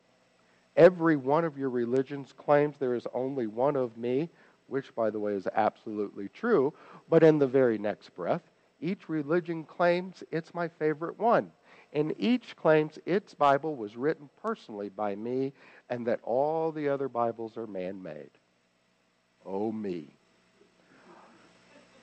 Every 0.78 1.16
one 1.16 1.44
of 1.44 1.58
your 1.58 1.70
religions 1.70 2.34
claims 2.38 2.76
there 2.78 2.96
is 2.96 3.08
only 3.14 3.48
one 3.48 3.76
of 3.76 3.98
me, 3.98 4.30
which, 4.68 4.94
by 4.96 5.10
the 5.10 5.20
way, 5.20 5.34
is 5.34 5.48
absolutely 5.56 6.30
true, 6.30 6.74
but 7.10 7.24
in 7.24 7.40
the 7.40 7.48
very 7.48 7.78
next 7.78 8.16
breath, 8.16 8.44
each 8.82 9.10
religion 9.10 9.64
claims 9.64 10.24
it's 10.32 10.54
my 10.54 10.68
favorite 10.68 11.20
one. 11.20 11.52
And 11.92 12.14
each 12.20 12.56
claims 12.56 13.00
its 13.06 13.34
Bible 13.34 13.76
was 13.76 13.98
written 13.98 14.30
personally 14.42 14.90
by 14.90 15.16
me 15.16 15.54
and 15.90 16.06
that 16.06 16.20
all 16.24 16.72
the 16.72 16.90
other 16.90 17.10
Bibles 17.10 17.58
are 17.58 17.66
man 17.66 18.04
made. 18.04 18.30
Oh, 19.46 19.72
me. 19.72 20.08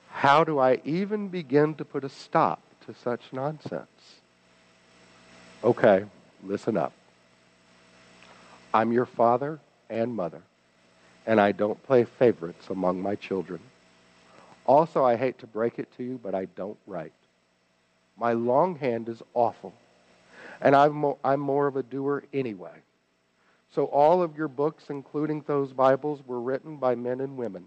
How 0.09 0.43
do 0.43 0.59
I 0.59 0.81
even 0.83 1.29
begin 1.29 1.75
to 1.75 1.85
put 1.85 2.03
a 2.03 2.09
stop 2.09 2.59
to 2.85 2.93
such 2.93 3.21
nonsense? 3.31 4.15
Okay, 5.63 6.03
listen 6.43 6.75
up. 6.75 6.91
I'm 8.73 8.91
your 8.91 9.05
father 9.05 9.59
and 9.89 10.15
mother, 10.15 10.41
and 11.25 11.39
I 11.39 11.51
don't 11.51 11.81
play 11.83 12.03
favorites 12.03 12.69
among 12.69 13.01
my 13.01 13.15
children. 13.15 13.59
Also, 14.67 15.03
I 15.03 15.15
hate 15.15 15.39
to 15.39 15.47
break 15.47 15.79
it 15.79 15.89
to 15.97 16.03
you, 16.03 16.19
but 16.21 16.35
I 16.35 16.45
don't 16.45 16.77
write. 16.85 17.13
My 18.17 18.33
longhand 18.33 19.07
is 19.07 19.23
awful, 19.33 19.73
and 20.61 20.75
I'm 20.75 20.93
more, 20.93 21.17
I'm 21.23 21.39
more 21.39 21.67
of 21.67 21.77
a 21.77 21.83
doer 21.83 22.23
anyway. 22.33 22.83
So, 23.73 23.85
all 23.85 24.21
of 24.21 24.37
your 24.37 24.49
books, 24.49 24.89
including 24.89 25.43
those 25.47 25.71
Bibles, 25.71 26.21
were 26.25 26.41
written 26.41 26.77
by 26.77 26.95
men 26.95 27.21
and 27.21 27.37
women. 27.37 27.65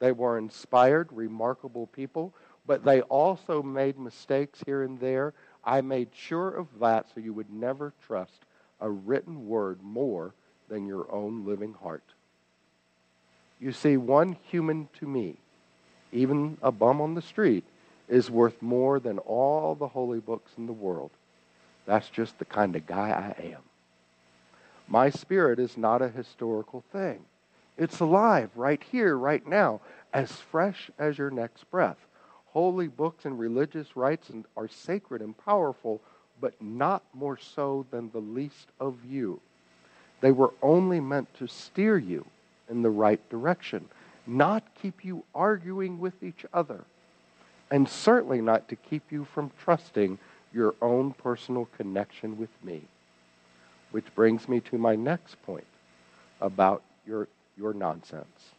They 0.00 0.12
were 0.12 0.38
inspired, 0.38 1.08
remarkable 1.12 1.86
people, 1.86 2.34
but 2.66 2.84
they 2.84 3.02
also 3.02 3.62
made 3.62 3.98
mistakes 3.98 4.62
here 4.66 4.82
and 4.82 4.98
there. 4.98 5.34
I 5.64 5.82
made 5.82 6.08
sure 6.14 6.48
of 6.48 6.66
that 6.80 7.06
so 7.14 7.20
you 7.20 7.32
would 7.32 7.50
never 7.52 7.92
trust 8.06 8.44
a 8.80 8.90
written 8.90 9.46
word 9.46 9.82
more 9.82 10.34
than 10.68 10.86
your 10.86 11.12
own 11.12 11.44
living 11.44 11.74
heart. 11.74 12.04
You 13.60 13.72
see, 13.72 13.96
one 13.96 14.36
human 14.50 14.88
to 14.98 15.06
me 15.06 15.36
even 16.12 16.56
a 16.62 16.72
bum 16.72 17.00
on 17.00 17.14
the 17.14 17.22
street, 17.22 17.64
is 18.08 18.30
worth 18.30 18.60
more 18.60 18.98
than 18.98 19.18
all 19.18 19.74
the 19.74 19.88
holy 19.88 20.18
books 20.18 20.52
in 20.58 20.66
the 20.66 20.72
world. 20.72 21.10
That's 21.86 22.08
just 22.08 22.38
the 22.38 22.44
kind 22.44 22.74
of 22.76 22.86
guy 22.86 23.34
I 23.38 23.42
am. 23.42 23.60
My 24.88 25.10
spirit 25.10 25.58
is 25.58 25.76
not 25.76 26.02
a 26.02 26.08
historical 26.08 26.82
thing. 26.92 27.20
It's 27.78 28.00
alive 28.00 28.50
right 28.56 28.82
here, 28.90 29.16
right 29.16 29.46
now, 29.46 29.80
as 30.12 30.32
fresh 30.32 30.90
as 30.98 31.16
your 31.16 31.30
next 31.30 31.70
breath. 31.70 31.98
Holy 32.46 32.88
books 32.88 33.24
and 33.24 33.38
religious 33.38 33.96
rites 33.96 34.30
are 34.56 34.68
sacred 34.68 35.22
and 35.22 35.38
powerful, 35.38 36.00
but 36.40 36.60
not 36.60 37.02
more 37.14 37.38
so 37.38 37.86
than 37.90 38.10
the 38.10 38.20
least 38.20 38.68
of 38.80 38.96
you. 39.08 39.40
They 40.20 40.32
were 40.32 40.52
only 40.60 41.00
meant 41.00 41.32
to 41.34 41.46
steer 41.46 41.96
you 41.96 42.26
in 42.68 42.82
the 42.82 42.90
right 42.90 43.20
direction 43.30 43.88
not 44.30 44.64
keep 44.80 45.04
you 45.04 45.24
arguing 45.34 45.98
with 45.98 46.22
each 46.22 46.46
other, 46.52 46.84
and 47.70 47.88
certainly 47.88 48.40
not 48.40 48.68
to 48.68 48.76
keep 48.76 49.10
you 49.10 49.24
from 49.24 49.50
trusting 49.62 50.18
your 50.52 50.74
own 50.80 51.12
personal 51.12 51.68
connection 51.76 52.38
with 52.38 52.50
me. 52.62 52.82
Which 53.90 54.14
brings 54.14 54.48
me 54.48 54.60
to 54.60 54.78
my 54.78 54.94
next 54.94 55.40
point 55.42 55.66
about 56.40 56.82
your, 57.06 57.28
your 57.58 57.74
nonsense. 57.74 58.50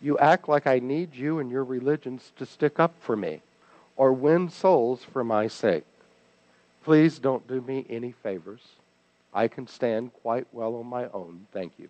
You 0.00 0.18
act 0.18 0.48
like 0.48 0.66
I 0.66 0.78
need 0.78 1.14
you 1.14 1.38
and 1.38 1.50
your 1.50 1.64
religions 1.64 2.32
to 2.36 2.46
stick 2.46 2.80
up 2.80 2.94
for 3.00 3.16
me 3.16 3.40
or 3.96 4.12
win 4.12 4.48
souls 4.48 5.04
for 5.04 5.22
my 5.22 5.48
sake. 5.48 5.84
Please 6.82 7.18
don't 7.18 7.46
do 7.46 7.60
me 7.60 7.86
any 7.88 8.12
favors. 8.12 8.60
I 9.32 9.48
can 9.48 9.66
stand 9.66 10.12
quite 10.22 10.46
well 10.52 10.76
on 10.76 10.86
my 10.86 11.08
own, 11.08 11.46
thank 11.52 11.72
you. 11.78 11.88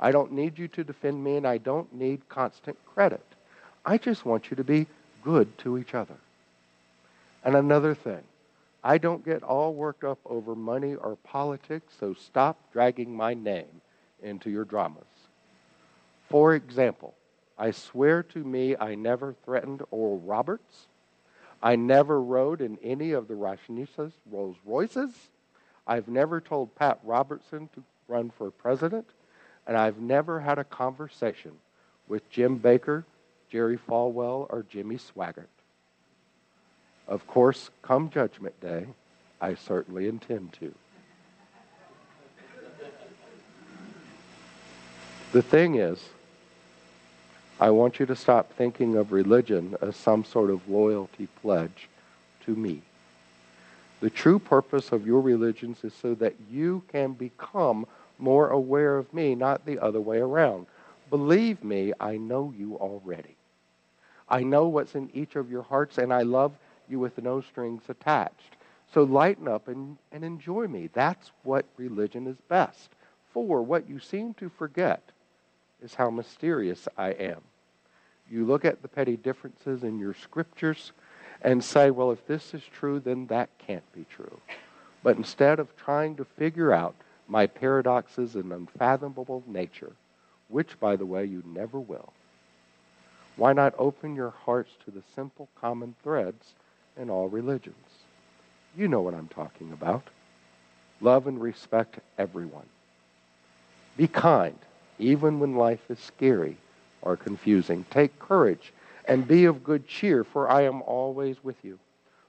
I 0.00 0.10
don't 0.10 0.32
need 0.32 0.58
you 0.58 0.66
to 0.68 0.82
defend 0.82 1.22
me, 1.22 1.36
and 1.36 1.46
I 1.46 1.58
don't 1.58 1.92
need 1.92 2.26
constant 2.30 2.78
credit. 2.86 3.24
I 3.84 3.98
just 3.98 4.24
want 4.24 4.50
you 4.50 4.56
to 4.56 4.64
be 4.64 4.86
good 5.22 5.56
to 5.58 5.76
each 5.76 5.94
other. 5.94 6.16
And 7.44 7.54
another 7.54 7.94
thing, 7.94 8.22
I 8.82 8.96
don't 8.96 9.24
get 9.24 9.42
all 9.42 9.74
worked 9.74 10.04
up 10.04 10.18
over 10.24 10.54
money 10.54 10.94
or 10.94 11.16
politics, 11.16 11.94
so 12.00 12.14
stop 12.14 12.56
dragging 12.72 13.14
my 13.14 13.34
name 13.34 13.82
into 14.22 14.48
your 14.50 14.64
dramas. 14.64 15.04
For 16.30 16.54
example, 16.54 17.14
I 17.58 17.70
swear 17.72 18.22
to 18.22 18.38
me 18.38 18.76
I 18.76 18.94
never 18.94 19.34
threatened 19.44 19.82
Oral 19.90 20.20
Roberts. 20.20 20.86
I 21.62 21.76
never 21.76 22.22
rode 22.22 22.62
in 22.62 22.78
any 22.82 23.12
of 23.12 23.28
the 23.28 23.34
Rajneesh's 23.34 24.14
Rolls 24.30 24.56
Royces. 24.64 25.12
I've 25.86 26.08
never 26.08 26.40
told 26.40 26.74
Pat 26.74 27.00
Robertson 27.04 27.68
to 27.74 27.82
run 28.08 28.30
for 28.30 28.50
president 28.50 29.06
and 29.66 29.76
I've 29.76 29.98
never 29.98 30.40
had 30.40 30.58
a 30.58 30.64
conversation 30.64 31.52
with 32.08 32.28
Jim 32.30 32.58
Bakker, 32.58 33.04
Jerry 33.50 33.78
Falwell, 33.78 34.46
or 34.50 34.64
Jimmy 34.68 34.96
Swaggart. 34.96 35.46
Of 37.06 37.26
course, 37.26 37.70
come 37.82 38.10
Judgment 38.10 38.60
Day, 38.60 38.86
I 39.40 39.54
certainly 39.54 40.08
intend 40.08 40.52
to. 40.54 40.74
The 45.32 45.42
thing 45.42 45.76
is, 45.76 46.08
I 47.60 47.70
want 47.70 48.00
you 48.00 48.06
to 48.06 48.16
stop 48.16 48.52
thinking 48.54 48.96
of 48.96 49.12
religion 49.12 49.76
as 49.80 49.94
some 49.94 50.24
sort 50.24 50.50
of 50.50 50.68
loyalty 50.68 51.28
pledge 51.40 51.88
to 52.46 52.56
me. 52.56 52.82
The 54.00 54.10
true 54.10 54.38
purpose 54.38 54.92
of 54.92 55.06
your 55.06 55.20
religions 55.20 55.84
is 55.84 55.92
so 55.92 56.14
that 56.14 56.34
you 56.50 56.82
can 56.88 57.12
become 57.12 57.86
more 58.20 58.48
aware 58.48 58.96
of 58.96 59.12
me, 59.12 59.34
not 59.34 59.64
the 59.66 59.78
other 59.78 60.00
way 60.00 60.18
around. 60.18 60.66
Believe 61.08 61.64
me, 61.64 61.92
I 61.98 62.16
know 62.16 62.52
you 62.56 62.76
already. 62.76 63.36
I 64.28 64.42
know 64.42 64.68
what's 64.68 64.94
in 64.94 65.10
each 65.12 65.36
of 65.36 65.50
your 65.50 65.62
hearts, 65.62 65.98
and 65.98 66.12
I 66.12 66.22
love 66.22 66.52
you 66.88 66.98
with 66.98 67.18
no 67.18 67.40
strings 67.40 67.82
attached. 67.88 68.56
So 68.92 69.02
lighten 69.02 69.48
up 69.48 69.68
and, 69.68 69.96
and 70.12 70.24
enjoy 70.24 70.66
me. 70.66 70.88
That's 70.92 71.30
what 71.42 71.64
religion 71.76 72.26
is 72.26 72.36
best. 72.48 72.90
For 73.32 73.62
what 73.62 73.88
you 73.88 73.98
seem 73.98 74.34
to 74.34 74.48
forget 74.48 75.02
is 75.82 75.94
how 75.94 76.10
mysterious 76.10 76.88
I 76.96 77.10
am. 77.10 77.40
You 78.30 78.44
look 78.44 78.64
at 78.64 78.82
the 78.82 78.88
petty 78.88 79.16
differences 79.16 79.82
in 79.82 79.98
your 79.98 80.14
scriptures 80.14 80.92
and 81.42 81.62
say, 81.62 81.90
well, 81.90 82.10
if 82.10 82.26
this 82.26 82.54
is 82.54 82.62
true, 82.62 83.00
then 83.00 83.26
that 83.28 83.48
can't 83.58 83.92
be 83.92 84.04
true. 84.10 84.40
But 85.02 85.16
instead 85.16 85.58
of 85.58 85.74
trying 85.76 86.16
to 86.16 86.24
figure 86.24 86.72
out 86.72 86.94
my 87.30 87.46
paradoxes 87.46 88.34
and 88.34 88.52
unfathomable 88.52 89.42
nature, 89.46 89.92
which, 90.48 90.78
by 90.80 90.96
the 90.96 91.06
way, 91.06 91.24
you 91.24 91.42
never 91.46 91.78
will, 91.78 92.12
why 93.36 93.52
not 93.52 93.72
open 93.78 94.16
your 94.16 94.30
hearts 94.44 94.72
to 94.84 94.90
the 94.90 95.02
simple 95.14 95.48
common 95.58 95.94
threads 96.02 96.54
in 96.96 97.08
all 97.08 97.28
religions? 97.28 97.76
You 98.76 98.88
know 98.88 99.00
what 99.00 99.14
I'm 99.14 99.28
talking 99.28 99.72
about. 99.72 100.02
Love 101.00 101.28
and 101.28 101.40
respect 101.40 102.00
everyone. 102.18 102.66
Be 103.96 104.08
kind, 104.08 104.58
even 104.98 105.38
when 105.38 105.54
life 105.54 105.88
is 105.88 106.00
scary 106.00 106.56
or 107.00 107.16
confusing. 107.16 107.86
Take 107.90 108.18
courage 108.18 108.72
and 109.06 109.26
be 109.26 109.44
of 109.44 109.62
good 109.62 109.86
cheer, 109.86 110.24
for 110.24 110.50
I 110.50 110.62
am 110.62 110.82
always 110.82 111.42
with 111.44 111.64
you. 111.64 111.78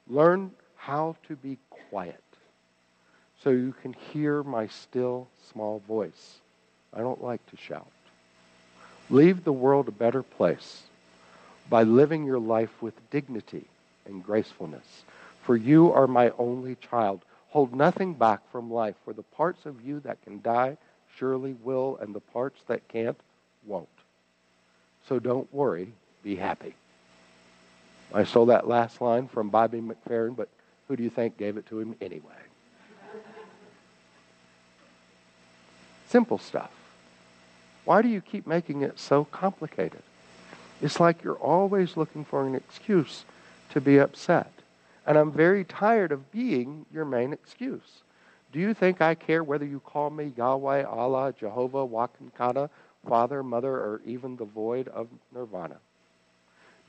Learn 0.08 0.52
how 0.78 1.16
to 1.28 1.36
be 1.36 1.58
quiet 1.90 2.24
so 3.44 3.50
you 3.50 3.74
can 3.82 3.94
hear 3.94 4.44
my 4.44 4.68
still, 4.68 5.28
small 5.52 5.82
voice. 5.88 6.40
I 6.94 7.00
don't 7.00 7.24
like 7.24 7.46
to 7.50 7.58
shout. 7.58 7.88
Leave 9.10 9.44
the 9.44 9.54
world 9.54 9.88
a 9.88 9.92
better 9.92 10.24
place 10.24 10.84
by 11.70 11.84
living 11.84 12.26
your 12.26 12.40
life 12.40 12.82
with 12.82 12.94
dignity 13.10 13.66
and 14.06 14.24
gracefulness. 14.24 15.04
For 15.44 15.56
you 15.56 15.92
are 15.92 16.08
my 16.08 16.32
only 16.38 16.76
child. 16.76 17.22
Hold 17.50 17.74
nothing 17.74 18.14
back 18.14 18.40
from 18.52 18.72
life, 18.72 18.96
for 19.04 19.14
the 19.14 19.24
parts 19.24 19.66
of 19.66 19.82
you 19.82 20.00
that 20.02 20.22
can 20.24 20.42
die 20.42 20.78
surely 21.18 21.54
will, 21.64 21.98
and 22.02 22.16
the 22.16 22.20
parts 22.20 22.62
that 22.68 22.88
can't 22.88 23.20
won't. 23.66 23.88
So 25.08 25.20
don't 25.20 25.52
worry, 25.54 25.92
be 26.24 26.36
happy. 26.36 26.74
I 28.14 28.24
stole 28.24 28.46
that 28.48 28.68
last 28.68 29.02
line 29.02 29.28
from 29.28 29.50
Bobby 29.50 29.82
McFerrin, 29.82 30.36
but 30.36 30.50
who 30.88 30.96
do 30.96 31.04
you 31.04 31.10
think 31.10 31.38
gave 31.38 31.58
it 31.58 31.66
to 31.68 31.80
him 31.80 31.96
anyway? 32.02 32.34
Simple 36.12 36.40
stuff. 36.40 36.72
Why 37.86 38.02
do 38.02 38.10
you 38.10 38.20
keep 38.20 38.46
making 38.46 38.82
it 38.82 39.00
so 39.00 39.24
complicated? 39.24 40.04
It's 40.82 41.00
like 41.00 41.24
you're 41.24 41.36
always 41.36 41.96
looking 41.96 42.26
for 42.26 42.46
an 42.46 42.54
excuse 42.54 43.24
to 43.70 43.80
be 43.80 43.98
upset. 43.98 44.52
And 45.08 45.18
I'm 45.18 45.32
very 45.32 45.64
tired 45.64 46.12
of 46.12 46.30
being 46.34 46.86
your 46.94 47.06
main 47.06 47.32
excuse. 47.32 48.02
Do 48.52 48.60
you 48.60 48.74
think 48.74 49.02
I 49.02 49.16
care 49.16 49.42
whether 49.42 49.64
you 49.64 49.80
call 49.80 50.10
me 50.10 50.34
Yahweh, 50.36 50.84
Allah, 50.84 51.34
Jehovah, 51.40 51.88
Wakan 51.88 52.34
Tanka, 52.38 52.70
Father, 53.08 53.42
Mother, 53.42 53.74
or 53.74 54.02
even 54.06 54.36
the 54.36 54.44
void 54.44 54.90
of 54.90 55.08
Nirvana? 55.34 55.78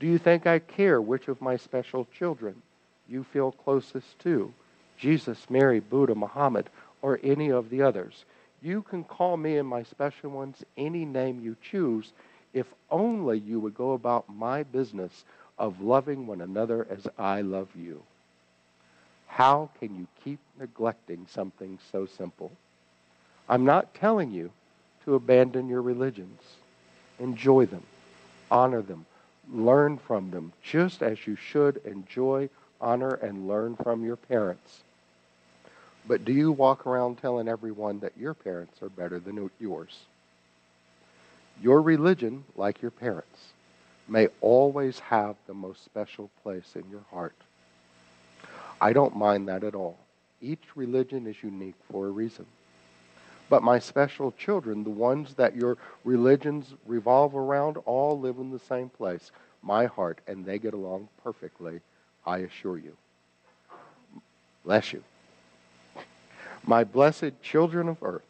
Do 0.01 0.05
you 0.05 0.17
think 0.17 0.45
I 0.45 0.59
care 0.59 1.01
which 1.01 1.29
of 1.29 1.39
my 1.39 1.55
special 1.55 2.09
children 2.13 2.61
you 3.07 3.23
feel 3.23 3.53
closest 3.53 4.19
to? 4.19 4.53
Jesus, 4.97 5.49
Mary, 5.49 5.79
Buddha, 5.79 6.13
Muhammad, 6.13 6.69
or 7.01 7.21
any 7.23 7.49
of 7.49 7.69
the 7.69 7.83
others? 7.83 8.25
You 8.63 8.81
can 8.81 9.03
call 9.03 9.35
me 9.35 9.57
and 9.57 9.67
my 9.67 9.83
special 9.83 10.29
ones 10.29 10.63
any 10.77 11.03
name 11.03 11.41
you 11.41 11.57
choose 11.61 12.13
if 12.53 12.67
only 12.89 13.39
you 13.39 13.59
would 13.59 13.75
go 13.75 13.91
about 13.91 14.33
my 14.33 14.63
business 14.63 15.25
of 15.59 15.81
loving 15.81 16.25
one 16.25 16.39
another 16.39 16.87
as 16.89 17.05
I 17.17 17.41
love 17.41 17.67
you. 17.75 18.03
How 19.27 19.69
can 19.79 19.95
you 19.95 20.07
keep 20.23 20.39
neglecting 20.57 21.27
something 21.29 21.77
so 21.91 22.05
simple? 22.05 22.51
I'm 23.49 23.65
not 23.65 23.93
telling 23.93 24.31
you 24.31 24.51
to 25.03 25.15
abandon 25.15 25.67
your 25.67 25.81
religions. 25.81 26.41
Enjoy 27.19 27.65
them, 27.65 27.83
honor 28.49 28.81
them, 28.81 29.05
learn 29.51 29.97
from 29.97 30.31
them, 30.31 30.53
just 30.61 31.03
as 31.03 31.27
you 31.27 31.35
should 31.35 31.81
enjoy, 31.85 32.49
honor, 32.79 33.15
and 33.15 33.47
learn 33.47 33.75
from 33.75 34.05
your 34.05 34.15
parents. 34.15 34.83
But 36.07 36.25
do 36.25 36.33
you 36.33 36.51
walk 36.51 36.85
around 36.85 37.17
telling 37.17 37.47
everyone 37.47 37.99
that 37.99 38.17
your 38.17 38.33
parents 38.33 38.81
are 38.81 38.89
better 38.89 39.19
than 39.19 39.49
yours? 39.59 39.99
Your 41.61 41.81
religion, 41.81 42.43
like 42.55 42.81
your 42.81 42.91
parents, 42.91 43.53
may 44.07 44.27
always 44.41 44.99
have 44.99 45.35
the 45.47 45.53
most 45.53 45.85
special 45.85 46.29
place 46.41 46.75
in 46.75 46.83
your 46.89 47.03
heart. 47.11 47.35
I 48.81 48.91
don't 48.91 49.15
mind 49.15 49.47
that 49.47 49.63
at 49.63 49.75
all. 49.75 49.97
Each 50.41 50.75
religion 50.75 51.25
is 51.25 51.41
unique 51.41 51.75
for 51.89 52.07
a 52.07 52.11
reason. 52.11 52.45
But 53.49 53.63
my 53.63 53.79
special 53.79 54.33
children, 54.33 54.83
the 54.83 54.89
ones 54.89 55.35
that 55.35 55.55
your 55.55 55.77
religions 56.03 56.73
revolve 56.85 57.35
around, 57.35 57.77
all 57.85 58.19
live 58.19 58.37
in 58.39 58.51
the 58.51 58.59
same 58.59 58.89
place, 58.89 59.31
my 59.61 59.85
heart, 59.85 60.19
and 60.27 60.43
they 60.43 60.59
get 60.59 60.73
along 60.73 61.07
perfectly, 61.23 61.79
I 62.25 62.39
assure 62.39 62.77
you. 62.77 62.97
Bless 64.65 64.91
you. 64.91 65.03
My 66.65 66.85
blessed 66.85 67.41
children 67.41 67.89
of 67.89 68.01
earth, 68.01 68.21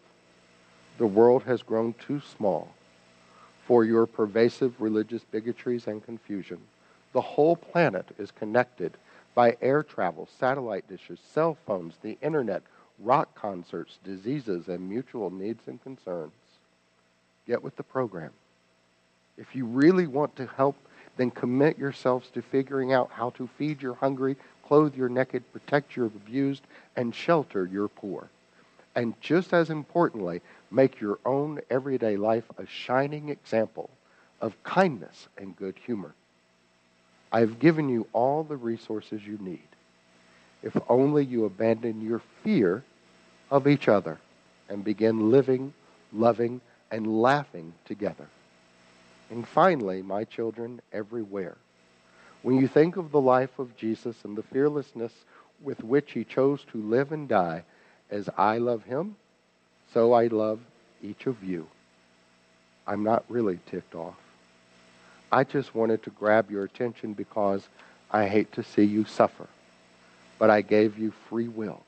the 0.97 1.05
world 1.05 1.43
has 1.43 1.61
grown 1.61 1.93
too 1.93 2.19
small 2.19 2.73
for 3.65 3.85
your 3.85 4.07
pervasive 4.07 4.81
religious 4.81 5.23
bigotries 5.23 5.85
and 5.85 6.03
confusion. 6.03 6.57
The 7.13 7.21
whole 7.21 7.55
planet 7.55 8.07
is 8.17 8.31
connected 8.31 8.97
by 9.35 9.55
air 9.61 9.83
travel, 9.83 10.27
satellite 10.39 10.87
dishes, 10.89 11.19
cell 11.33 11.57
phones, 11.65 11.95
the 12.01 12.17
internet, 12.21 12.63
rock 12.99 13.35
concerts, 13.35 13.99
diseases, 14.03 14.67
and 14.67 14.89
mutual 14.89 15.29
needs 15.29 15.67
and 15.67 15.81
concerns. 15.81 16.33
Get 17.45 17.61
with 17.61 17.75
the 17.75 17.83
program. 17.83 18.31
If 19.37 19.55
you 19.55 19.65
really 19.65 20.07
want 20.07 20.35
to 20.37 20.47
help, 20.47 20.75
then 21.17 21.29
commit 21.29 21.77
yourselves 21.77 22.29
to 22.31 22.41
figuring 22.41 22.93
out 22.93 23.11
how 23.11 23.29
to 23.31 23.47
feed 23.57 23.81
your 23.81 23.95
hungry, 23.95 24.37
clothe 24.73 24.95
your 24.95 25.07
naked, 25.07 25.43
protect 25.53 25.95
your 25.95 26.07
abused, 26.07 26.63
and 26.95 27.13
shelter 27.13 27.69
your 27.71 27.87
poor. 27.87 28.27
And 28.95 29.13
just 29.21 29.53
as 29.53 29.69
importantly, 29.69 30.41
make 30.71 30.99
your 30.99 31.19
own 31.27 31.61
everyday 31.69 32.17
life 32.17 32.45
a 32.57 32.65
shining 32.65 33.29
example 33.29 33.91
of 34.41 34.63
kindness 34.63 35.27
and 35.37 35.55
good 35.55 35.75
humor. 35.85 36.15
I 37.31 37.41
have 37.41 37.59
given 37.59 37.87
you 37.87 38.07
all 38.13 38.43
the 38.43 38.57
resources 38.57 39.21
you 39.23 39.37
need. 39.39 39.67
If 40.63 40.75
only 40.89 41.23
you 41.23 41.45
abandon 41.45 42.01
your 42.01 42.23
fear 42.43 42.83
of 43.51 43.67
each 43.67 43.87
other 43.87 44.17
and 44.69 44.83
begin 44.83 45.29
living, 45.29 45.71
loving, 46.11 46.61
and 46.89 47.21
laughing 47.21 47.73
together. 47.85 48.27
And 49.29 49.47
finally, 49.47 50.01
my 50.01 50.23
children 50.23 50.81
everywhere, 50.91 51.57
when 52.43 52.57
you 52.57 52.67
think 52.67 52.97
of 52.97 53.11
the 53.11 53.21
life 53.21 53.57
of 53.57 53.75
Jesus 53.75 54.17
and 54.23 54.37
the 54.37 54.43
fearlessness 54.43 55.13
with 55.61 55.83
which 55.83 56.11
he 56.11 56.23
chose 56.23 56.63
to 56.71 56.77
live 56.77 57.11
and 57.11 57.27
die, 57.27 57.63
as 58.11 58.29
I 58.37 58.57
love 58.57 58.83
him, 58.83 59.15
so 59.93 60.13
I 60.13 60.27
love 60.27 60.59
each 61.01 61.25
of 61.25 61.43
you. 61.43 61.67
I'm 62.85 63.03
not 63.03 63.23
really 63.29 63.59
ticked 63.65 63.95
off. 63.95 64.17
I 65.31 65.45
just 65.45 65.73
wanted 65.73 66.03
to 66.03 66.09
grab 66.09 66.51
your 66.51 66.63
attention 66.63 67.13
because 67.13 67.67
I 68.11 68.27
hate 68.27 68.51
to 68.53 68.63
see 68.63 68.83
you 68.83 69.05
suffer. 69.05 69.47
But 70.37 70.49
I 70.49 70.61
gave 70.61 70.99
you 70.99 71.11
free 71.29 71.47
will. 71.47 71.81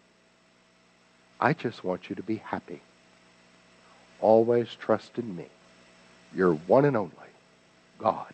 I 1.40 1.54
just 1.54 1.84
want 1.84 2.10
you 2.10 2.16
to 2.16 2.24
be 2.24 2.38
happy. 2.38 2.82
Always 4.22 4.70
trust 4.74 5.20
in 5.20 5.36
me, 5.36 5.48
your 6.34 6.54
one 6.54 6.86
and 6.86 6.96
only 6.96 7.12
God. 8.00 8.34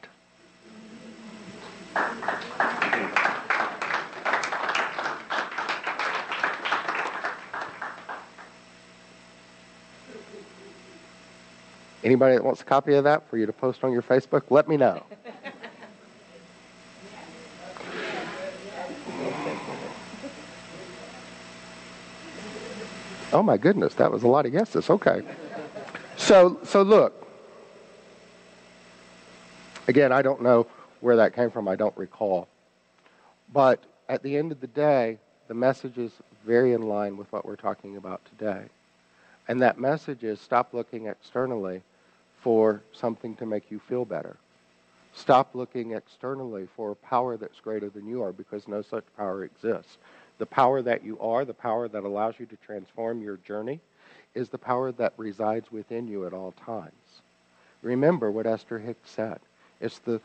Anybody 12.03 12.35
that 12.35 12.43
wants 12.43 12.61
a 12.61 12.65
copy 12.65 12.95
of 12.95 13.03
that 13.03 13.29
for 13.29 13.37
you 13.37 13.45
to 13.45 13.53
post 13.53 13.83
on 13.83 13.91
your 13.91 14.01
Facebook, 14.01 14.43
let 14.49 14.67
me 14.67 14.75
know. 14.75 15.03
Oh 23.33 23.43
my 23.43 23.55
goodness, 23.55 23.93
that 23.93 24.11
was 24.11 24.23
a 24.23 24.27
lot 24.27 24.45
of 24.45 24.53
yeses. 24.53 24.89
Okay. 24.89 25.21
So 26.17 26.59
so 26.63 26.81
look. 26.81 27.27
Again, 29.87 30.11
I 30.11 30.21
don't 30.21 30.41
know 30.41 30.67
where 31.01 31.17
that 31.17 31.35
came 31.35 31.51
from. 31.51 31.67
I 31.67 31.75
don't 31.75 31.95
recall. 31.97 32.47
But 33.53 33.83
at 34.07 34.23
the 34.23 34.37
end 34.37 34.51
of 34.51 34.61
the 34.61 34.67
day, 34.67 35.17
the 35.47 35.53
message 35.53 35.97
is 35.97 36.11
very 36.45 36.73
in 36.73 36.83
line 36.83 37.17
with 37.17 37.31
what 37.31 37.45
we're 37.45 37.55
talking 37.55 37.97
about 37.97 38.21
today. 38.25 38.63
And 39.47 39.61
that 39.61 39.79
message 39.79 40.23
is 40.23 40.39
stop 40.39 40.73
looking 40.73 41.07
externally 41.07 41.81
for 42.41 42.81
something 42.93 43.35
to 43.35 43.45
make 43.45 43.69
you 43.69 43.79
feel 43.79 44.05
better. 44.05 44.37
Stop 45.13 45.53
looking 45.53 45.91
externally 45.91 46.67
for 46.75 46.91
a 46.91 46.95
power 46.95 47.35
that's 47.37 47.59
greater 47.59 47.89
than 47.89 48.07
you 48.07 48.23
are 48.23 48.31
because 48.31 48.67
no 48.67 48.81
such 48.81 49.03
power 49.17 49.43
exists. 49.43 49.97
The 50.37 50.45
power 50.45 50.81
that 50.81 51.03
you 51.03 51.19
are, 51.19 51.43
the 51.43 51.53
power 51.53 51.87
that 51.87 52.03
allows 52.03 52.35
you 52.39 52.45
to 52.47 52.55
transform 52.65 53.21
your 53.21 53.37
journey, 53.37 53.79
is 54.33 54.49
the 54.49 54.57
power 54.57 54.91
that 54.93 55.13
resides 55.17 55.71
within 55.71 56.07
you 56.07 56.25
at 56.25 56.33
all 56.33 56.53
times. 56.65 56.93
Remember 57.81 58.31
what 58.31 58.47
Esther 58.47 58.79
Hicks 58.79 59.11
said. 59.11 59.39
It's 59.81 59.99
the 59.99 60.21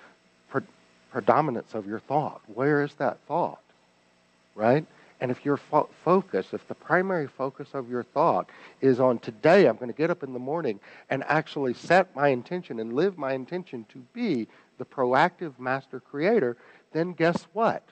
predominance 1.11 1.75
of 1.75 1.87
your 1.87 2.01
thought. 2.01 2.41
Where 2.47 2.83
is 2.83 2.95
that 2.95 3.19
thought? 3.27 3.63
Right? 4.55 4.87
And 5.21 5.31
if 5.31 5.45
your 5.45 5.57
fo- 5.57 5.89
focus, 6.05 6.49
if 6.53 6.67
the 6.69 6.75
primary 6.75 7.27
focus 7.27 7.69
of 7.73 7.89
your 7.89 8.03
thought 8.03 8.49
is 8.81 9.01
on 9.01 9.19
today, 9.19 9.67
I'm 9.67 9.77
going 9.77 9.91
to 9.91 9.97
get 9.97 10.11
up 10.11 10.23
in 10.23 10.33
the 10.33 10.39
morning 10.39 10.79
and 11.09 11.25
actually 11.25 11.75
set 11.75 12.15
my 12.15 12.29
intention 12.29 12.81
and 12.81 12.93
live 12.93 13.17
my 13.17 13.33
intention 13.33 13.87
to 13.91 13.99
be 14.13 14.47
the 14.79 14.85
proactive 14.85 15.59
master 15.59 16.01
creator, 16.01 16.57
then 16.93 17.13
guess 17.13 17.47
what? 17.55 17.83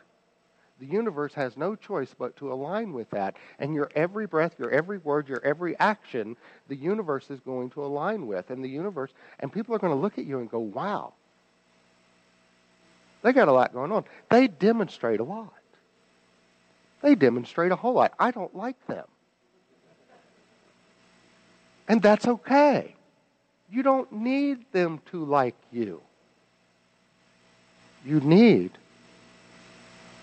The 0.80 0.86
universe 0.86 1.32
has 1.34 1.56
no 1.56 1.76
choice 1.76 2.14
but 2.18 2.36
to 2.36 2.52
align 2.52 2.92
with 2.92 3.08
that. 3.10 3.36
And 3.58 3.74
your 3.74 3.90
every 3.94 4.26
breath, 4.26 4.56
your 4.58 4.70
every 4.70 4.98
word, 4.98 5.28
your 5.28 5.42
every 5.44 5.78
action, 5.78 6.36
the 6.68 6.76
universe 6.76 7.30
is 7.30 7.40
going 7.40 7.70
to 7.70 7.84
align 7.84 8.26
with. 8.26 8.50
And 8.50 8.62
the 8.62 8.68
universe, 8.68 9.12
and 9.40 9.52
people 9.52 9.74
are 9.74 9.78
going 9.78 9.94
to 9.94 9.98
look 9.98 10.18
at 10.18 10.26
you 10.26 10.40
and 10.40 10.50
go, 10.50 10.58
wow, 10.58 11.14
they 13.24 13.32
got 13.32 13.48
a 13.48 13.52
lot 13.52 13.72
going 13.72 13.90
on. 13.90 14.04
They 14.28 14.48
demonstrate 14.48 15.18
a 15.18 15.24
lot. 15.24 15.54
They 17.00 17.14
demonstrate 17.14 17.72
a 17.72 17.76
whole 17.76 17.94
lot. 17.94 18.12
I 18.18 18.30
don't 18.30 18.54
like 18.54 18.86
them. 18.86 19.06
And 21.88 22.02
that's 22.02 22.28
okay. 22.28 22.94
You 23.70 23.82
don't 23.82 24.12
need 24.12 24.70
them 24.72 25.00
to 25.10 25.24
like 25.24 25.56
you. 25.72 26.02
You 28.04 28.20
need 28.20 28.72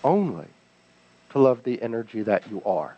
only 0.04 0.46
to 1.30 1.40
love 1.40 1.64
the 1.64 1.82
energy 1.82 2.22
that 2.22 2.48
you 2.48 2.62
are 2.64 2.96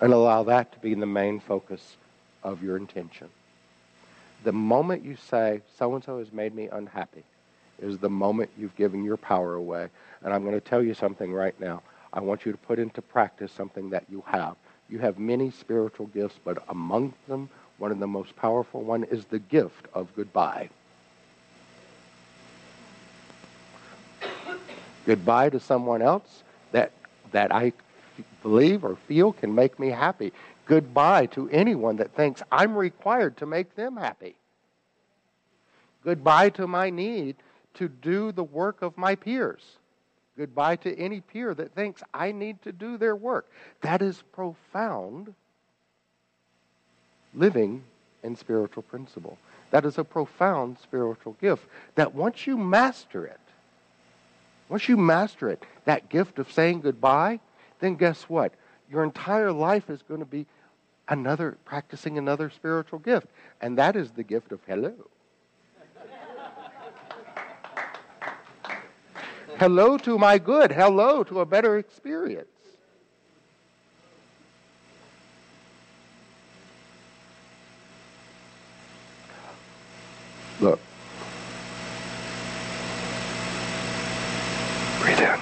and 0.00 0.10
allow 0.10 0.42
that 0.44 0.72
to 0.72 0.78
be 0.78 0.94
the 0.94 1.04
main 1.04 1.38
focus 1.38 1.96
of 2.42 2.62
your 2.62 2.78
intention. 2.78 3.28
The 4.42 4.52
moment 4.52 5.04
you 5.04 5.16
say, 5.16 5.60
so 5.78 5.94
and 5.94 6.02
so 6.02 6.18
has 6.18 6.32
made 6.32 6.54
me 6.54 6.68
unhappy, 6.68 7.24
is 7.84 7.98
the 7.98 8.08
moment 8.08 8.50
you've 8.58 8.74
given 8.76 9.04
your 9.04 9.16
power 9.16 9.54
away. 9.54 9.88
And 10.22 10.32
I'm 10.32 10.42
going 10.42 10.54
to 10.54 10.60
tell 10.60 10.82
you 10.82 10.94
something 10.94 11.32
right 11.32 11.58
now. 11.60 11.82
I 12.12 12.20
want 12.20 12.46
you 12.46 12.52
to 12.52 12.58
put 12.58 12.78
into 12.78 13.02
practice 13.02 13.52
something 13.52 13.90
that 13.90 14.04
you 14.10 14.22
have. 14.26 14.56
You 14.88 14.98
have 15.00 15.18
many 15.18 15.50
spiritual 15.50 16.06
gifts, 16.06 16.38
but 16.44 16.62
among 16.68 17.14
them, 17.28 17.48
one 17.78 17.90
of 17.90 17.98
the 17.98 18.06
most 18.06 18.36
powerful 18.36 18.82
one 18.82 19.04
is 19.04 19.24
the 19.26 19.38
gift 19.38 19.86
of 19.92 20.14
goodbye. 20.14 20.70
Goodbye 25.04 25.50
to 25.50 25.60
someone 25.60 26.00
else 26.00 26.42
that 26.72 26.92
that 27.32 27.52
I 27.52 27.72
believe 28.42 28.84
or 28.84 28.96
feel 28.96 29.32
can 29.32 29.54
make 29.54 29.78
me 29.78 29.88
happy. 29.88 30.32
Goodbye 30.66 31.26
to 31.26 31.48
anyone 31.50 31.96
that 31.96 32.14
thinks 32.14 32.42
I'm 32.50 32.76
required 32.76 33.36
to 33.38 33.46
make 33.46 33.74
them 33.74 33.96
happy. 33.96 34.36
Goodbye 36.04 36.50
to 36.50 36.66
my 36.66 36.90
need 36.90 37.36
to 37.74 37.88
do 37.88 38.32
the 38.32 38.44
work 38.44 38.82
of 38.82 38.96
my 38.96 39.14
peers. 39.14 39.62
Goodbye 40.36 40.76
to 40.76 40.98
any 40.98 41.20
peer 41.20 41.54
that 41.54 41.74
thinks 41.74 42.02
I 42.12 42.32
need 42.32 42.60
to 42.62 42.72
do 42.72 42.96
their 42.96 43.14
work. 43.14 43.48
That 43.82 44.02
is 44.02 44.22
profound 44.32 45.34
living 47.34 47.84
and 48.22 48.36
spiritual 48.36 48.82
principle. 48.82 49.38
That 49.70 49.84
is 49.84 49.98
a 49.98 50.04
profound 50.04 50.78
spiritual 50.82 51.36
gift 51.40 51.66
that 51.94 52.14
once 52.14 52.46
you 52.46 52.56
master 52.56 53.26
it, 53.26 53.40
once 54.68 54.88
you 54.88 54.96
master 54.96 55.50
it, 55.50 55.62
that 55.84 56.08
gift 56.08 56.38
of 56.38 56.50
saying 56.50 56.80
goodbye, 56.80 57.38
then 57.80 57.96
guess 57.96 58.22
what? 58.22 58.52
Your 58.90 59.04
entire 59.04 59.52
life 59.52 59.90
is 59.90 60.02
going 60.02 60.20
to 60.20 60.26
be 60.26 60.46
another 61.08 61.58
practicing 61.64 62.18
another 62.18 62.50
spiritual 62.50 62.98
gift, 62.98 63.26
and 63.60 63.78
that 63.78 63.94
is 63.94 64.10
the 64.12 64.22
gift 64.22 64.52
of 64.52 64.60
hello. 64.66 64.94
Hello 69.58 69.96
to 69.98 70.18
my 70.18 70.36
good. 70.38 70.72
Hello 70.72 71.22
to 71.22 71.40
a 71.40 71.46
better 71.46 71.78
experience. 71.78 72.48
Look. 80.60 80.80
Breathe 85.00 85.20
in. 85.20 85.38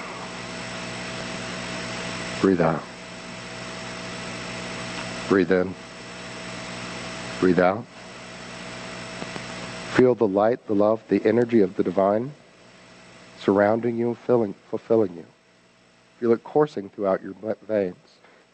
Breathe 2.39 2.61
out. 2.61 2.83
Breathe 5.27 5.51
in. 5.51 5.73
Breathe 7.39 7.59
out. 7.59 7.83
Feel 9.95 10.13
the 10.13 10.27
light, 10.27 10.65
the 10.67 10.75
love, 10.75 11.01
the 11.07 11.25
energy 11.25 11.61
of 11.61 11.75
the 11.77 11.83
divine 11.83 12.31
surrounding 13.43 13.97
you, 13.97 14.09
and 14.09 14.17
filling, 14.17 14.53
fulfilling 14.69 15.15
you. 15.15 15.25
Feel 16.19 16.31
it 16.31 16.43
coursing 16.43 16.89
throughout 16.89 17.21
your 17.21 17.33
veins. 17.67 17.95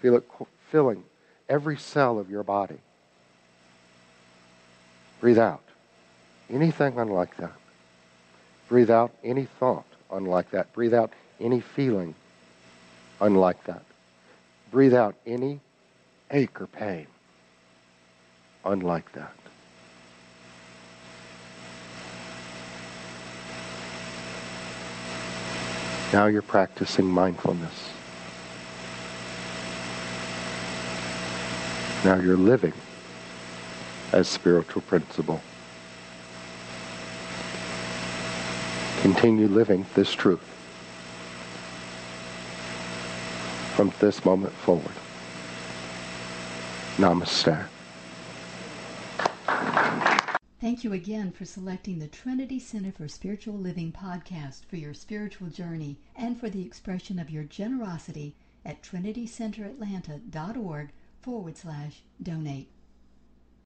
Feel 0.02 0.15
it 0.15 0.23
filling 0.71 1.04
every 1.47 1.78
cell 1.78 2.17
of 2.19 2.30
your 2.30 2.43
body. 2.43 2.80
Breathe 5.19 5.38
out. 5.38 5.63
Anything 6.49 6.97
unlike 6.97 7.36
that. 7.38 7.54
Breathe 8.67 8.89
out 8.89 9.12
any 9.23 9.45
thought 9.45 9.86
unlike 10.12 10.52
that. 10.52 10.71
Breathe 10.73 10.93
out 10.93 11.12
any 11.39 11.60
feeling 11.60 12.15
unlike 13.19 13.63
that. 13.65 13.84
Breathe 14.71 14.93
out 14.93 15.15
any 15.25 15.60
ache 16.32 16.62
or 16.62 16.67
pain 16.67 17.08
unlike 18.63 19.12
that. 19.13 19.34
Now 26.12 26.26
you're 26.26 26.41
practicing 26.41 27.06
mindfulness. 27.06 27.91
Now 32.04 32.15
you're 32.15 32.38
living 32.38 32.74
as 34.12 34.28
spiritual 34.28 34.82
principle. 34.82 35.39
Continue 39.02 39.48
living 39.48 39.86
this 39.93 40.12
truth 40.12 40.43
from 43.76 43.93
this 44.00 44.26
moment 44.26 44.54
forward. 44.54 44.91
Namaste. 46.98 47.67
Thank 50.60 50.84
you 50.84 50.91
again 50.91 51.32
for 51.32 51.45
selecting 51.45 52.00
the 52.00 52.10
Trinity 52.10 52.60
Center 52.60 52.91
for 52.91 53.08
Spiritual 53.08 53.54
Living 53.54 53.93
podcast 53.93 54.65
for 54.65 54.76
your 54.76 54.93
spiritual 54.93 55.48
journey 55.48 56.00
and 56.17 56.38
for 56.38 56.50
the 56.50 56.65
expression 56.65 57.17
of 57.17 57.30
your 57.30 57.45
generosity 57.45 58.36
at 58.65 58.84
trinitycenteratlanta.org 58.84 60.89
forward 61.22 61.56
slash 61.56 62.02
donate. 62.22 62.67